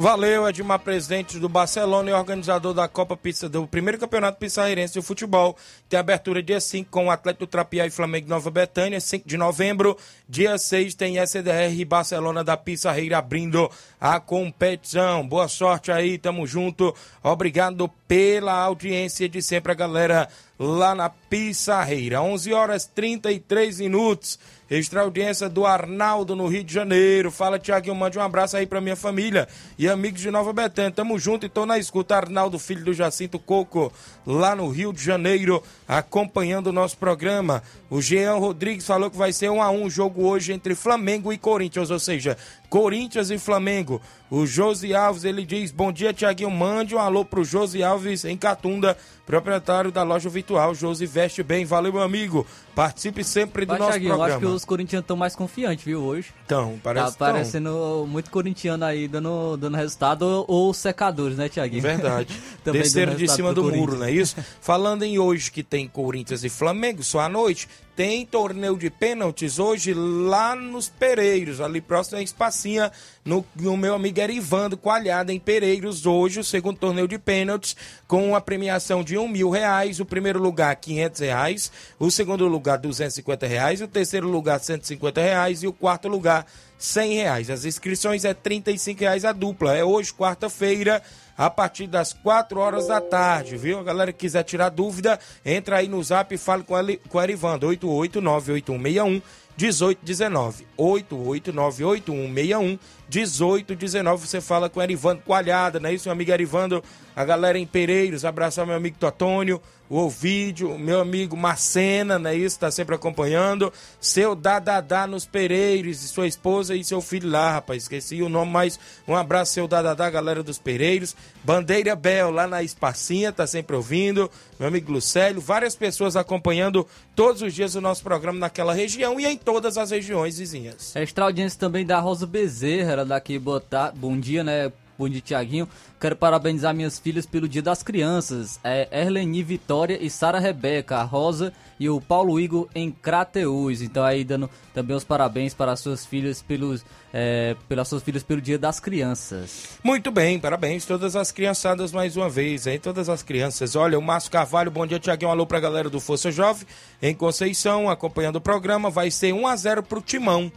[0.00, 5.02] Valeu, Edmar, presidente do Barcelona e organizador da Copa Pizza, do primeiro campeonato pissarreirense de
[5.02, 5.56] futebol.
[5.88, 9.98] Tem abertura dia 5 com o Atlético Trapiá e Flamengo Nova Betânia, 5 de novembro.
[10.28, 13.68] Dia 6 tem SDR e Barcelona da Pissarreira abrindo
[14.00, 15.26] a competição.
[15.26, 16.94] Boa sorte aí, tamo junto.
[17.20, 22.22] Obrigado pela audiência de sempre, a galera lá na Pissarreira.
[22.22, 24.38] 11 horas 33 minutos.
[24.70, 27.30] Extra audiência do Arnaldo no Rio de Janeiro.
[27.30, 30.90] Fala, Tiaguinho, mande um abraço aí pra minha família e amigos de Nova Betânia.
[30.90, 32.16] Tamo junto e tô na escuta.
[32.16, 33.90] Arnaldo, filho do Jacinto Coco,
[34.26, 37.62] lá no Rio de Janeiro, acompanhando o nosso programa.
[37.88, 41.38] O Jean Rodrigues falou que vai ser um a um jogo hoje entre Flamengo e
[41.38, 42.36] Corinthians, ou seja,
[42.68, 44.00] Corinthians e Flamengo.
[44.30, 48.36] O Josi Alves, ele diz, bom dia, Tiaguinho, mande um alô pro Josi Alves em
[48.36, 50.74] Catunda, proprietário da loja virtual.
[50.74, 52.46] Josi veste bem, valeu, meu amigo.
[52.74, 54.36] Participe sempre do Mas, nosso Thiaguinho, eu programa.
[54.38, 56.28] acho que os corintianos estão mais confiantes, viu, hoje.
[56.44, 61.82] Então, parece Tá parecendo muito corintiano aí dando, dando resultado ou, ou secadores, né, Tiaguinho?
[61.82, 62.38] Verdade.
[62.70, 64.36] Desceram de cima pro do muro, não é isso?
[64.60, 69.58] Falando em hoje que tem Corinthians e Flamengo, só à noite, tem torneio de pênaltis
[69.58, 72.22] hoje lá nos Pereiros, ali próximo à
[72.58, 72.90] Espacinha,
[73.24, 78.34] no, no meu amigo Erivando Coalhada, em Pereiros, hoje, o segundo torneio de pênaltis, com
[78.34, 83.14] a premiação de um mil reais, o primeiro lugar, quinhentos reais, o segundo lugar, duzentos
[83.14, 87.14] e cinquenta reais, o terceiro lugar, cento e cinquenta reais e o quarto lugar, cem
[87.14, 87.48] reais.
[87.48, 89.76] As inscrições é trinta e cinco reais a dupla.
[89.76, 91.02] É hoje, quarta-feira,
[91.36, 93.78] a partir das 4 horas da tarde, viu?
[93.78, 97.18] A galera que quiser tirar dúvida, entra aí no zap e fale com, ele, com
[97.18, 99.22] o Erivando, 8898161
[99.56, 100.67] 1819.
[100.78, 102.78] 8898161
[103.12, 104.26] 1819.
[104.26, 106.82] Você fala com o Erivando Coalhada, não é isso, meu amigo Erivando?
[107.16, 109.60] A galera em Pereiros, abraçar meu amigo Totônio,
[109.90, 112.58] o Ovídio, meu amigo Macena, não é isso?
[112.58, 113.72] Tá sempre acompanhando.
[114.00, 117.84] Seu Dadadá nos Pereiros, sua esposa e seu filho lá, rapaz.
[117.84, 121.16] Esqueci o nome, mas um abraço, seu Dadadá, galera dos Pereiros.
[121.42, 124.30] Bandeira Bel, lá na Espacinha, tá sempre ouvindo.
[124.58, 126.86] Meu amigo Lucélio, várias pessoas acompanhando
[127.16, 130.67] todos os dias o nosso programa naquela região e em todas as regiões vizinhas.
[130.94, 134.72] Extra audiência também da Rosa Bezerra, ela daqui, boa ta- bom dia, né?
[134.98, 135.68] Bom dia, Tiaguinho.
[136.00, 138.58] Quero parabenizar minhas filhas pelo Dia das Crianças.
[138.64, 143.80] É Erleni Vitória e Sara Rebeca, a Rosa e o Paulo Igor em Crateús.
[143.80, 146.84] Então aí dando também os parabéns para as suas filhas pelos,
[147.14, 149.78] é, pelas suas filhas pelo Dia das Crianças.
[149.84, 152.80] Muito bem, parabéns todas as criançadas mais uma vez, hein?
[152.80, 153.76] Todas as crianças.
[153.76, 155.30] Olha, o Márcio Carvalho, bom dia, Tiaguinho.
[155.30, 156.66] Alô pra galera do Força Jovem
[157.00, 158.90] em Conceição, acompanhando o programa.
[158.90, 160.50] Vai ser 1 a 0 pro Timão.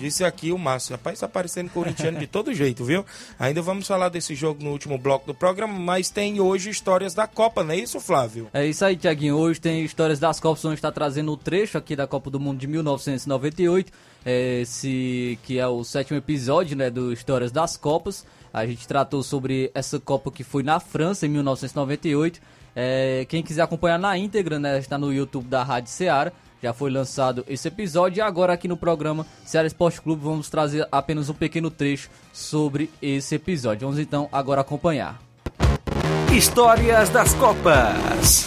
[0.00, 0.92] Disse aqui o Márcio.
[0.92, 3.04] Rapaz, tá parecendo corintiano de todo jeito, viu?
[3.38, 7.26] Ainda vamos falar desse jogo no último bloco do programa, mas tem hoje histórias da
[7.26, 8.48] Copa, não é isso, Flávio?
[8.54, 9.36] É isso aí, Tiaguinho.
[9.36, 12.58] Hoje tem histórias das Copas, onde está trazendo o trecho aqui da Copa do Mundo
[12.58, 13.92] de 1998,
[14.24, 18.24] é, esse que é o sétimo episódio né, do Histórias das Copas.
[18.54, 22.40] A gente tratou sobre essa Copa que foi na França em 1998.
[22.74, 26.32] É, quem quiser acompanhar na íntegra, né, está no YouTube da Rádio Ceará.
[26.62, 30.86] Já foi lançado esse episódio e agora aqui no programa Ceará Esporte Clube vamos trazer
[30.92, 33.86] apenas um pequeno trecho sobre esse episódio.
[33.86, 35.18] Vamos então agora acompanhar.
[36.36, 38.46] Histórias das Copas.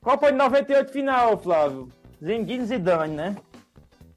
[0.00, 1.88] Copa de 98 final, Flávio.
[2.20, 3.36] Zinedine Zidane, né?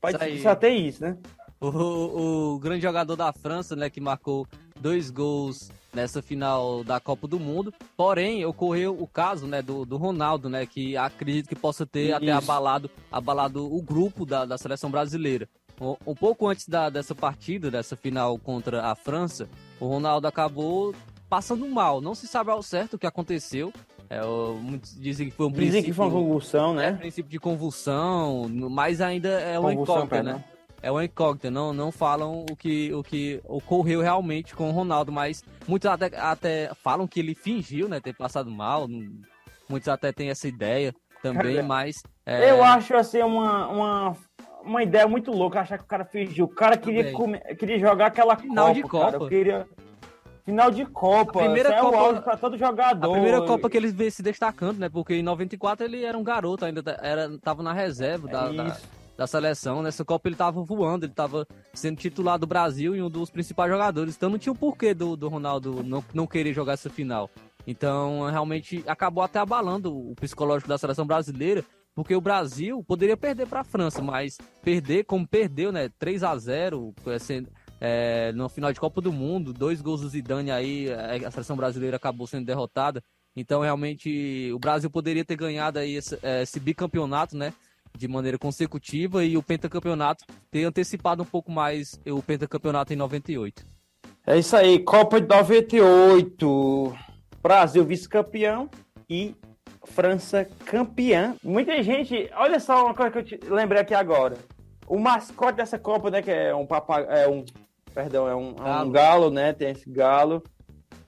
[0.02, 1.16] Pode só ter isso, né?
[1.62, 4.48] O, o grande jogador da França, né, que marcou
[4.80, 7.74] dois gols nessa final da Copa do Mundo.
[7.96, 12.26] Porém, ocorreu o caso, né, do, do Ronaldo, né, que acredito que possa ter até
[12.26, 12.38] Isso.
[12.38, 15.48] abalado, abalado o grupo da, da seleção brasileira.
[15.80, 20.94] Um, um pouco antes da, dessa partida, dessa final contra a França, o Ronaldo acabou
[21.30, 22.00] passando mal.
[22.02, 23.74] Não se sabe ao certo o que aconteceu.
[24.10, 25.86] É, muitos dizem que foi um Dizem princípio...
[25.92, 26.98] que foi uma convulsão, É, né?
[26.98, 30.44] princípio de convulsão, mas ainda é uma Convulsão, incógnita, né?
[30.86, 35.12] É uma incógnita, não, não falam o que, o que ocorreu realmente com o Ronaldo,
[35.12, 38.88] mas muitos até, até falam que ele fingiu, né, ter passado mal,
[39.68, 40.94] muitos até têm essa ideia
[41.24, 42.04] também, Cara, mas...
[42.24, 44.18] é, Eu acho assim uma, uma,
[44.64, 46.46] uma ideia muito louca achar que o cara fingiu.
[46.46, 48.74] O cara queria, comer- queria jogar aquela Final Copa.
[48.76, 49.12] de Cara.
[49.14, 49.26] Copa.
[49.26, 49.68] Eu queria.
[50.46, 51.40] Final de Copa.
[51.40, 53.10] A primeira é Copa- o auge pra todo jogador.
[53.10, 54.88] A primeira Copa que ele veio se destacando, né?
[54.88, 58.88] Porque em 94 ele era um garoto, ainda era, tava na reserva da, da, Isso.
[59.18, 59.82] Da seleção.
[59.82, 63.72] Nessa Copa ele tava voando, ele tava sendo titular do Brasil e um dos principais
[63.72, 64.16] jogadores.
[64.16, 67.30] Então não tinha o porquê do, do Ronaldo não, não querer jogar essa final.
[67.68, 71.64] Então realmente acabou até abalando o psicológico da seleção brasileira.
[71.96, 75.90] Porque o Brasil poderia perder para a França, mas perder como perdeu, né?
[75.98, 77.50] 3 a 0 sendo,
[77.80, 81.56] é, no final de Copa do Mundo, dois gols do Zidane aí, é, a seleção
[81.56, 83.02] brasileira acabou sendo derrotada.
[83.34, 87.54] Então, realmente, o Brasil poderia ter ganhado aí esse, é, esse bicampeonato, né?
[87.98, 93.66] De maneira consecutiva e o pentacampeonato ter antecipado um pouco mais o pentacampeonato em 98.
[94.28, 96.96] É isso aí, Copa de 98.
[97.42, 98.70] Brasil vice-campeão
[99.10, 99.36] e
[99.86, 101.36] França campeã.
[101.44, 102.30] Muita gente.
[102.36, 104.38] Olha só uma coisa que eu te lembrei aqui agora.
[104.88, 106.22] O mascote dessa Copa, né?
[106.22, 107.12] Que é um papagaio.
[107.18, 107.46] É um.
[107.94, 108.92] Perdão, é um é um Galo.
[108.92, 109.54] galo, né?
[109.54, 110.44] Tem esse galo.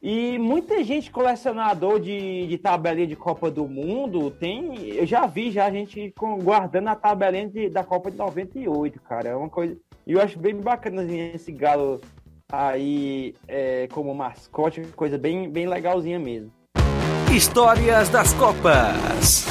[0.01, 4.89] E muita gente colecionador de, de tabelinha de Copa do Mundo tem.
[4.95, 9.01] Eu já vi já a gente com- guardando a tabelinha de- da Copa de 98,
[9.01, 9.29] cara.
[9.29, 9.75] É uma coisa.
[10.05, 11.99] E eu acho bem bacana assim, esse galo
[12.51, 16.51] aí é, como mascote, coisa bem, bem legalzinha mesmo.
[17.35, 19.45] Histórias das Copas.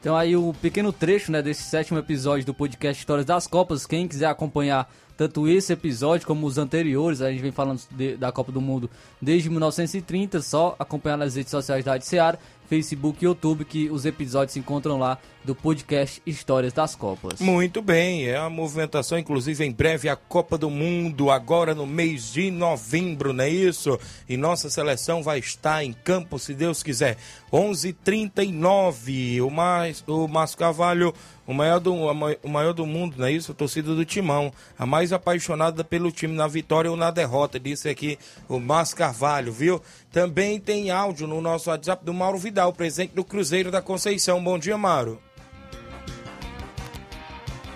[0.00, 3.86] Então aí o pequeno trecho né, desse sétimo episódio do podcast Histórias das Copas.
[3.86, 4.90] Quem quiser acompanhar
[5.28, 8.90] tanto esse episódio como os anteriores, a gente vem falando de- da Copa do Mundo
[9.20, 12.38] desde 1930, só acompanhar nas redes sociais da Rádio Seara,
[12.68, 17.40] Facebook e YouTube, que os episódios se encontram lá do podcast Histórias das Copas.
[17.40, 22.32] Muito bem, é a movimentação, inclusive em breve a Copa do Mundo, agora no mês
[22.32, 23.98] de novembro, não é isso?
[24.28, 27.16] E nossa seleção vai estar em campo, se Deus quiser.
[27.52, 29.42] 11:39.
[29.42, 31.12] O mais, o Márcio Carvalho,
[31.46, 33.52] o maior do o maior do mundo, não é isso?
[33.52, 37.88] A torcida do Timão, a mais apaixonada pelo time na vitória ou na derrota, disse
[37.88, 39.82] aqui o Márcio Carvalho, viu?
[40.10, 44.44] Também tem áudio no nosso WhatsApp do Mauro Vidal, presidente do Cruzeiro da Conceição.
[44.44, 45.18] Bom dia, Mauro.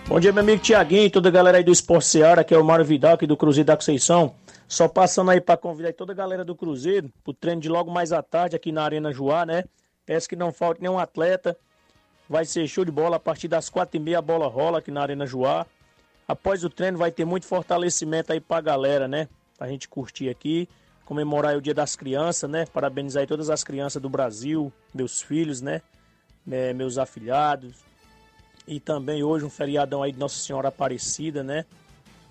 [0.06, 2.58] Bom dia, meu amigo Tiaguinho e toda a galera aí do Esporte Seara, que é
[2.58, 4.34] o Mário Vidal aqui do Cruzeiro da Conceição.
[4.68, 8.12] Só passando aí para convidar toda a galera do Cruzeiro pro treino de logo mais
[8.12, 9.64] à tarde aqui na Arena Joá, né?
[10.04, 11.56] Peço que não falte nenhum atleta.
[12.28, 14.90] Vai ser show de bola a partir das quatro e meia a bola rola aqui
[14.90, 15.64] na Arena Joá.
[16.28, 19.26] Após o treino vai ter muito fortalecimento aí pra galera, né?
[19.56, 20.68] Pra gente curtir aqui,
[21.07, 22.66] comemorar o Dia das Crianças, né?
[22.66, 25.80] Parabenizar todas as crianças do Brasil, meus filhos, né?
[26.50, 27.74] É, meus afilhados,
[28.68, 31.64] e também hoje um feriadão aí de Nossa Senhora Aparecida, né?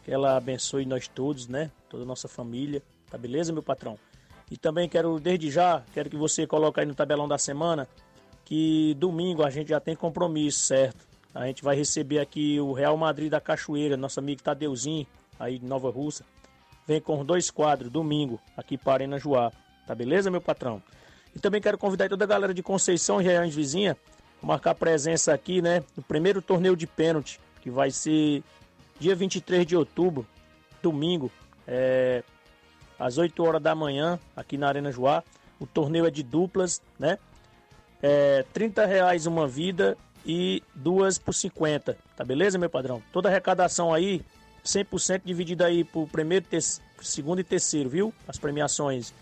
[0.03, 1.71] Que ela abençoe nós todos, né?
[1.89, 2.83] Toda a nossa família.
[3.09, 3.97] Tá beleza, meu patrão?
[4.51, 7.87] E também quero, desde já, quero que você coloque aí no tabelão da semana
[8.43, 11.07] que domingo a gente já tem compromisso, certo?
[11.33, 15.07] A gente vai receber aqui o Real Madrid da Cachoeira, nosso amigo Tadeuzinho,
[15.39, 16.23] aí de Nova Russa.
[16.87, 19.51] Vem com dois quadros, domingo, aqui para Arena Joá.
[19.87, 20.81] Tá beleza, meu patrão?
[21.35, 23.97] E também quero convidar toda a galera de Conceição e regiões vizinha
[24.45, 28.43] marcar presença aqui, né, no primeiro torneio de pênalti, que vai ser
[28.99, 30.25] dia 23 de outubro,
[30.81, 31.31] domingo,
[31.67, 32.23] é,
[32.99, 35.23] às 8 horas da manhã, aqui na Arena Joá.
[35.59, 37.17] O torneio é de duplas, né?
[38.01, 43.01] É 30 reais uma vida e duas por 50, tá beleza, meu padrão?
[43.11, 44.21] Toda arrecadação aí,
[44.65, 46.45] 100% dividida aí por primeiro,
[47.01, 48.13] segundo e terceiro, viu?
[48.27, 49.13] As premiações.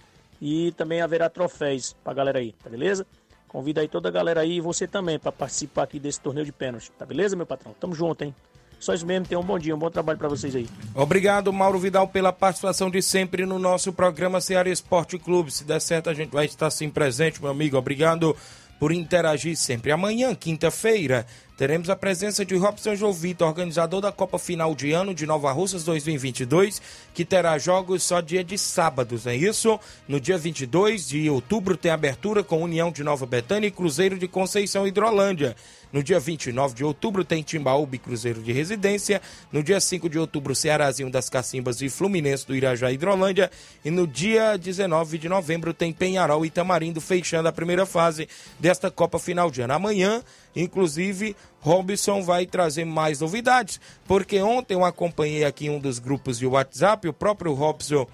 [0.42, 3.06] E também haverá troféus pra galera aí, tá beleza?
[3.48, 6.52] Convida aí toda a galera aí e você também para participar aqui desse torneio de
[6.52, 7.76] pênalti, tá beleza, meu patrão?
[7.80, 8.34] Tamo junto, hein?
[8.80, 10.68] Só isso mesmo, tenham um bom dia, um bom trabalho para vocês aí.
[10.94, 15.52] Obrigado, Mauro Vidal, pela participação de sempre no nosso programa Ceará Esporte Clube.
[15.52, 17.78] Se der certo, a gente vai estar sim presente, meu amigo.
[17.78, 18.36] Obrigado
[18.78, 19.94] por interagir sempre.
[19.94, 21.26] Amanhã, quinta-feira,
[21.64, 25.86] teremos a presença de Robson Jovito, organizador da Copa Final de Ano de Nova Russas
[25.86, 26.82] 2022,
[27.14, 29.80] que terá jogos só dia de sábados, é isso?
[30.06, 34.28] No dia 22 de outubro tem abertura com União de Nova Betânia e Cruzeiro de
[34.28, 35.56] Conceição Hidrolândia.
[35.94, 39.22] No dia 29 de outubro tem Timbaúba e Cruzeiro de Residência.
[39.52, 43.52] No dia 5 de outubro, Cearazinho das Cacimbas e Fluminense do Irajá Hidrolândia.
[43.86, 48.28] E no dia 19 de novembro tem Penharol e Tamarindo fechando a primeira fase
[48.60, 49.74] desta Copa Final de Ano.
[49.74, 50.24] Amanhã,
[50.56, 56.46] inclusive, Robson vai trazer mais novidades, porque ontem eu acompanhei aqui um dos grupos de
[56.46, 58.06] WhatsApp, o próprio Robson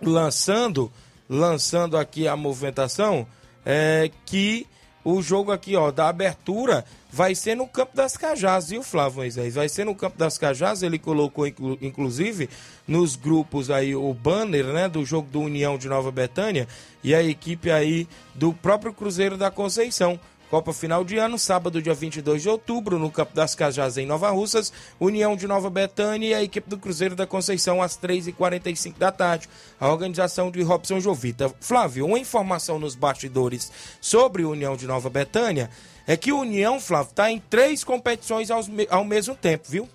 [0.00, 0.90] lançando,
[1.28, 3.26] lançando aqui a movimentação,
[3.64, 4.66] é, que
[5.02, 9.54] o jogo aqui, ó, da abertura vai ser no Campo das Cajás, viu, Flávio Moisés?
[9.54, 12.50] Vai ser no Campo das Cajás, ele colocou, inclu- inclusive,
[12.86, 16.68] nos grupos aí o banner, né, do jogo do União de Nova Betânia
[17.02, 20.20] e a equipe aí do próprio Cruzeiro da Conceição.
[20.50, 24.30] Copa final de ano, sábado, dia 22 de outubro, no Campo das Cajás, em Nova
[24.30, 29.12] Russas, União de Nova Betânia e a equipe do Cruzeiro da Conceição, às 3h45 da
[29.12, 29.48] tarde.
[29.78, 31.54] A organização de Robson Jovita.
[31.60, 33.70] Flávio, uma informação nos bastidores
[34.00, 35.70] sobre União de Nova Betânia
[36.04, 39.88] é que o União, Flávio, está em três competições me- ao mesmo tempo, viu?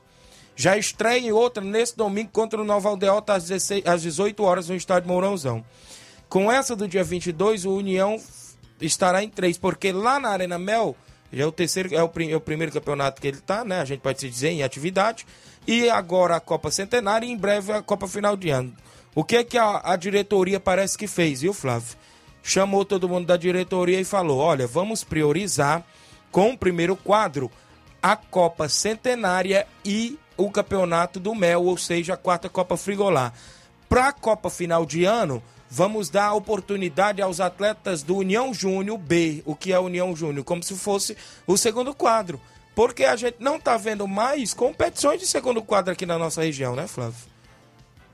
[0.55, 4.69] Já estreia em outra nesse domingo contra o Nova Aldeota às, 16 às 18 horas
[4.69, 5.65] no estádio Mourãozão.
[6.29, 8.17] Com essa do dia 22, o União
[8.81, 10.95] estará em três, porque lá na Arena Mel,
[11.31, 13.81] já é o terceiro, é o, é o primeiro campeonato que ele está, né?
[13.81, 15.25] A gente pode se dizer em atividade.
[15.67, 18.73] E agora a Copa Centenária e em breve a Copa Final de Ano.
[19.13, 21.95] O que é que a, a diretoria parece que fez, viu, Flávio?
[22.43, 25.83] Chamou todo mundo da diretoria e falou: olha, vamos priorizar
[26.31, 27.49] com o primeiro quadro
[28.03, 33.33] a Copa Centenária e o Campeonato do Mel, ou seja, a quarta Copa Frigolar.
[33.89, 39.41] Para a Copa Final de Ano, vamos dar oportunidade aos atletas do União Júnior B,
[39.45, 42.39] o que é União Júnior, como se fosse o segundo quadro.
[42.73, 46.75] Porque a gente não está vendo mais competições de segundo quadro aqui na nossa região,
[46.75, 47.15] né, Flávio?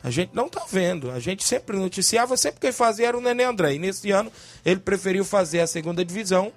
[0.04, 1.12] A gente não está vendo.
[1.12, 3.76] A gente sempre noticiava, sempre que fazia era o Nenê André.
[3.76, 4.32] E nesse ano
[4.66, 6.52] ele preferiu fazer a segunda divisão,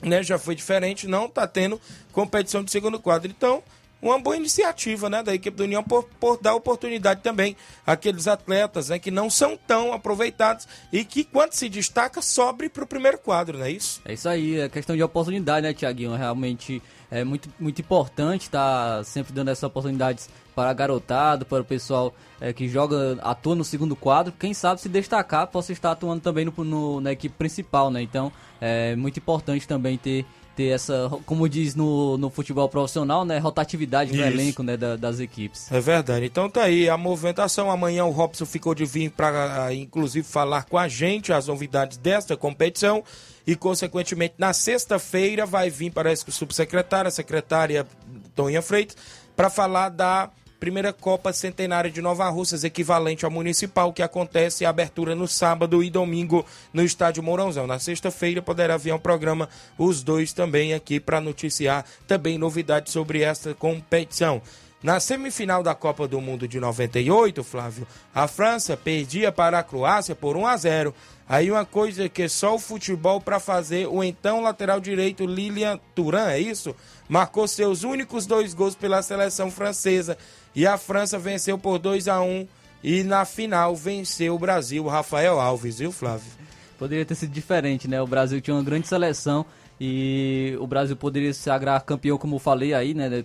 [0.00, 0.22] né?
[0.22, 1.80] Já foi diferente, não está tendo
[2.12, 3.30] competição de segundo quadro.
[3.30, 3.62] Então,
[4.00, 8.88] uma boa iniciativa né, da equipe do União por, por dar oportunidade também àqueles atletas
[8.88, 13.18] né, que não são tão aproveitados e que, quando se destaca, sobe para o primeiro
[13.18, 14.00] quadro, não é isso?
[14.04, 16.14] É isso aí, é questão de oportunidade, né, Tiaguinho?
[16.14, 21.60] Realmente é muito, muito importante estar tá sempre dando essas oportunidades para a garotada, para
[21.60, 25.92] o pessoal é, que joga, atua no segundo quadro, quem sabe se destacar possa estar
[25.92, 28.00] atuando também no, no, na equipe principal, né?
[28.00, 30.24] Então é muito importante também ter
[30.56, 35.20] ter essa, como diz no, no futebol profissional, né, rotatividade no elenco, né, da, das
[35.20, 35.70] equipes.
[35.70, 36.24] É verdade.
[36.24, 37.70] Então tá aí a movimentação.
[37.70, 42.36] Amanhã o Robson ficou de vir para inclusive falar com a gente as novidades desta
[42.36, 43.04] competição
[43.46, 47.86] e consequentemente na sexta-feira vai vir parece que o subsecretário, a secretária
[48.34, 48.96] Tonha Freitas,
[49.36, 54.70] para falar da primeira Copa Centenária de Nova Russas, equivalente ao municipal, que acontece a
[54.70, 57.66] abertura no sábado e domingo no estádio Mourãozão.
[57.66, 59.48] Na sexta-feira poderá vir um programa,
[59.78, 64.42] os dois também aqui, para noticiar também novidades sobre esta competição.
[64.82, 70.14] Na semifinal da Copa do Mundo de 98, Flávio, a França perdia para a Croácia
[70.14, 70.94] por 1 a 0.
[71.28, 76.28] Aí uma coisa que só o futebol para fazer, o então lateral direito Lilian Turan,
[76.28, 76.76] é isso?
[77.08, 80.16] Marcou seus únicos dois gols pela seleção francesa
[80.54, 82.46] e a França venceu por 2 a 1
[82.84, 86.30] e na final venceu o Brasil, Rafael Alves, viu, Flávio?
[86.78, 88.00] Poderia ter sido diferente, né?
[88.00, 89.44] O Brasil tinha uma grande seleção
[89.80, 93.24] e o Brasil poderia se agrar campeão, como falei aí, né?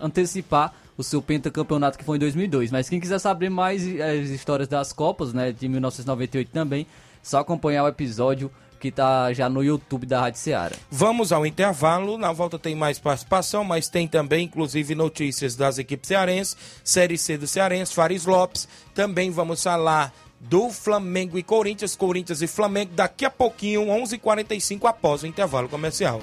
[0.00, 2.70] Antecipar o seu pentacampeonato que foi em 2002.
[2.70, 6.86] Mas quem quiser saber mais as histórias das Copas, né, de 1998 também,
[7.22, 10.76] só acompanhar o episódio que tá já no YouTube da Rádio Ceará.
[10.90, 16.08] Vamos ao intervalo, na volta tem mais participação, mas tem também, inclusive, notícias das equipes
[16.08, 22.40] cearenses, Série C do Cearense, Faris Lopes, também vamos falar do Flamengo e Corinthians, Corinthians
[22.40, 26.22] e Flamengo, daqui a pouquinho, 11:45 h 45 após o intervalo comercial.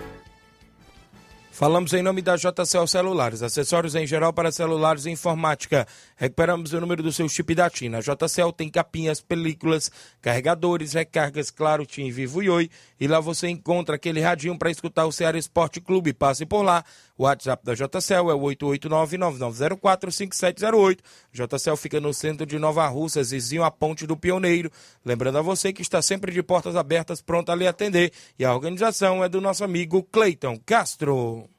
[1.61, 5.87] Falamos em nome da JCL Celulares, acessórios em geral para celulares e informática.
[6.15, 7.93] Recuperamos o número do seu chip da TIM.
[7.93, 9.91] A JCL tem capinhas, películas,
[10.23, 12.71] carregadores, recargas, claro, TIM, Vivo e Oi.
[13.01, 16.13] E lá você encontra aquele radinho para escutar o Ceará Esporte Clube.
[16.13, 16.85] Passe por lá.
[17.17, 20.99] O WhatsApp da JCL é o 889-9904-5708.
[21.33, 24.69] JCL fica no centro de Nova Russa, vizinho à Ponte do Pioneiro.
[25.03, 28.13] Lembrando a você que está sempre de portas abertas, pronto a lhe atender.
[28.37, 31.49] E a organização é do nosso amigo Cleiton Castro.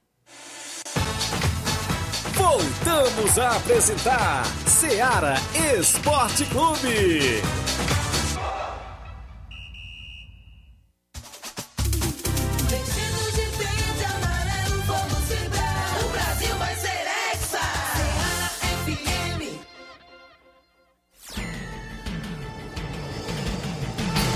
[2.35, 5.35] Voltamos a apresentar Seara
[5.77, 7.43] Esporte Clube.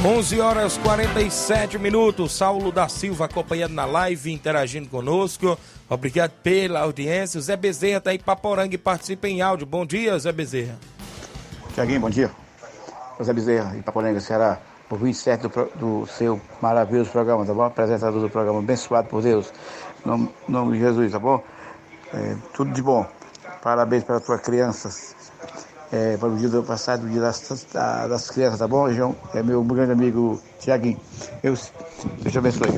[0.06, 2.36] Onze horas 47 minutos.
[2.36, 5.58] Saulo da Silva acompanhando na live, interagindo conosco.
[5.90, 7.40] Obrigado pela audiência.
[7.40, 9.66] O Zé Bezerra está aí para Poranga e participa em áudio.
[9.66, 10.78] Bom dia, Zé Bezerra.
[11.74, 12.30] Tiaguinho, bom dia.
[13.20, 17.64] Zé Bezerra, Ipaporanga, Ceará, por 27 do, do seu maravilhoso programa, tá bom?
[17.64, 19.52] Apresentador do programa, abençoado por Deus.
[20.04, 21.42] Em nome, nome de Jesus, tá bom?
[22.14, 23.04] É, tudo de bom.
[23.60, 25.15] Parabéns para as tuas crianças.
[25.92, 29.14] É, para o dia do passado, o dia das, das crianças, tá bom, João?
[29.34, 31.00] É meu grande amigo Tiaguinho.
[31.42, 31.72] Deus,
[32.20, 32.68] Deus te abençoe.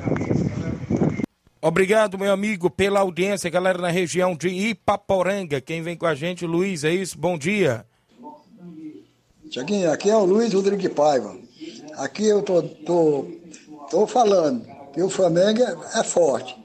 [1.60, 5.60] Obrigado, meu amigo, pela audiência, galera na região de Ipaporanga.
[5.60, 7.18] Quem vem com a gente, Luiz, é isso?
[7.18, 7.84] Bom dia.
[9.50, 11.36] Tiaguinho, aqui é o Luiz Rodrigues de Paiva.
[11.96, 13.26] Aqui eu tô, tô,
[13.90, 16.56] tô falando que o Flamengo é, é forte.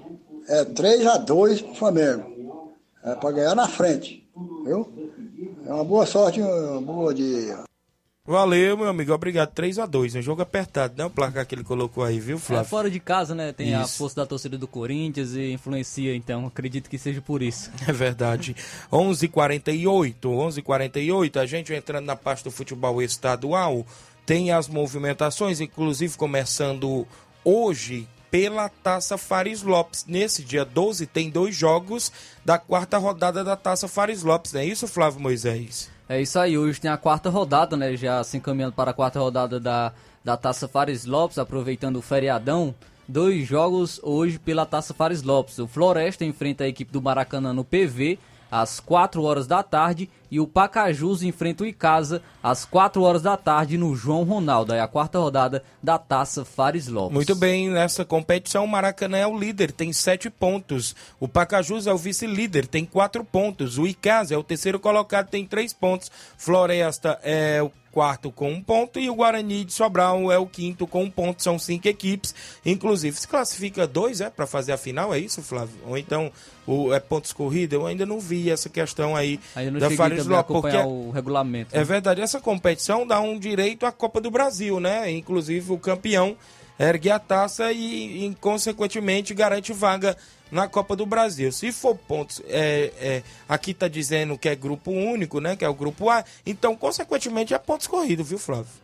[0.48, 2.74] É 3 a 2 pro Flamengo.
[3.04, 4.28] É para ganhar na frente.
[4.66, 5.03] Viu?
[5.74, 7.64] É uma boa sorte, uma boa dia.
[8.28, 9.12] Valeu, meu amigo.
[9.12, 9.50] Obrigado.
[9.54, 11.04] 3 a 2 Um jogo apertado, né?
[11.04, 12.70] O placar que ele colocou aí, viu, É Flávio?
[12.70, 13.52] fora de casa, né?
[13.52, 13.98] Tem a Isso.
[13.98, 17.72] força da torcida do Corinthians e influencia, então acredito que seja por isso.
[17.90, 18.56] É verdade.
[18.92, 21.38] 11:48, 11:48.
[21.38, 23.84] A gente entrando na parte do futebol estadual,
[24.28, 27.08] tem as movimentações, inclusive começando
[27.44, 30.06] hoje pela Taça Fares Lopes.
[30.08, 32.12] Nesse dia 12 tem dois jogos
[32.44, 35.92] da quarta rodada da Taça Fares Lopes, não é isso, Flávio Moisés?
[36.10, 37.96] É isso aí, hoje tem a quarta rodada, né?
[37.96, 42.74] Já se encaminhando para a quarta rodada da, da Taça Fares Lopes, aproveitando o feriadão.
[43.08, 45.60] Dois jogos hoje pela Taça Fares Lopes.
[45.60, 48.18] O Floresta enfrenta a equipe do Maracanã no PV
[48.54, 53.36] às 4 horas da tarde e o Pacajus enfrenta o Icasa às 4 horas da
[53.36, 54.76] tarde no João Ronaldo.
[54.76, 57.16] É a quarta rodada da Taça Fares Lopes.
[57.16, 60.96] Muito bem, nessa competição o Maracanã é o líder, tem sete pontos.
[61.20, 63.80] O Pacajus é o vice-líder, tem quatro pontos.
[63.80, 66.12] O Icasa é o terceiro colocado, tem três pontos.
[66.38, 70.88] Floresta é o quarto com um ponto e o Guarani de Sobral é o quinto
[70.88, 71.44] com um ponto.
[71.44, 72.34] São cinco equipes,
[72.66, 75.76] inclusive se classifica dois, é para fazer a final, é isso, Flávio?
[75.86, 76.32] Ou então
[76.66, 77.76] o é pontos corrida?
[77.76, 79.40] Eu ainda não vi essa questão aí
[79.80, 81.76] da Fares Lopes, porque o regulamento.
[81.76, 81.84] é né?
[81.84, 85.12] verdade, essa competição dá um direito à Copa do Brasil, né?
[85.12, 86.36] Inclusive o campeão
[86.80, 90.18] ergue a taça e, e, consequentemente, garante vaga
[90.54, 91.52] na Copa do Brasil.
[91.52, 95.56] Se for pontos, é, é, aqui está dizendo que é grupo único, né?
[95.56, 98.84] Que é o grupo A, então, consequentemente, é pontos corridos, viu, Flávio?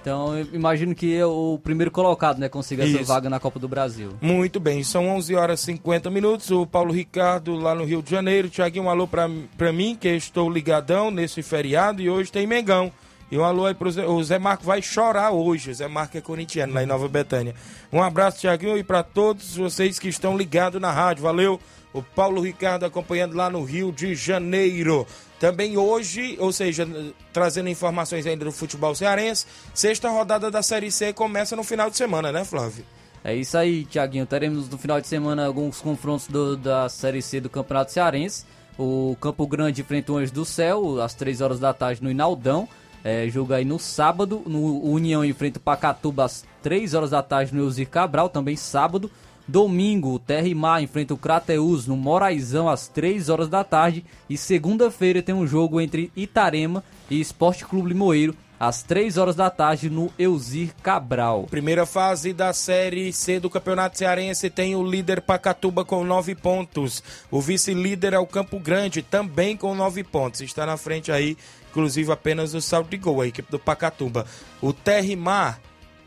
[0.00, 3.04] Então eu imagino que o primeiro colocado, né, consiga essa Isso.
[3.04, 4.12] vaga na Copa do Brasil.
[4.20, 6.50] Muito bem, são 11 horas e 50 minutos.
[6.50, 8.48] O Paulo Ricardo lá no Rio de Janeiro.
[8.48, 12.92] Tiaguinho, um alô pra mim, que estou ligadão nesse feriado e hoje tem Mengão.
[13.30, 15.70] E um alô aí pro Zé, o Zé Marco vai chorar hoje.
[15.70, 17.54] O Zé Marco é corintiano lá em Nova Betânia.
[17.92, 21.22] Um abraço, Tiaguinho, e para todos vocês que estão ligados na rádio.
[21.22, 21.60] Valeu.
[21.92, 25.06] O Paulo Ricardo acompanhando lá no Rio de Janeiro.
[25.40, 26.86] Também hoje, ou seja,
[27.32, 31.96] trazendo informações ainda do futebol cearense, sexta rodada da Série C começa no final de
[31.96, 32.84] semana, né, Flávio?
[33.24, 34.26] É isso aí, Tiaguinho.
[34.26, 38.44] Teremos no final de semana alguns confrontos do- da Série C do Campeonato Cearense.
[38.78, 42.68] O Campo Grande enfrenta o Anjo do Céu, às 3 horas da tarde no Inaldão.
[43.04, 44.42] É, jogo aí no sábado.
[44.46, 49.10] No União enfrenta o Pacatuba às 3 horas da tarde no Elzir Cabral, também sábado.
[49.46, 54.04] Domingo, o Terra e Mar enfrenta o Crateus no Moraizão às 3 horas da tarde.
[54.28, 59.48] E segunda-feira tem um jogo entre Itarema e Esporte Clube Limoeiro às 3 horas da
[59.48, 61.44] tarde no Elzir Cabral.
[61.44, 67.02] Primeira fase da Série C do Campeonato Cearense tem o líder Pacatuba com nove pontos.
[67.30, 70.40] O vice-líder é o Campo Grande, também com nove pontos.
[70.40, 71.36] Está na frente aí,
[71.70, 74.26] inclusive, apenas o saldo de gol, a equipe do Pacatuba.
[74.60, 75.60] O Terrimar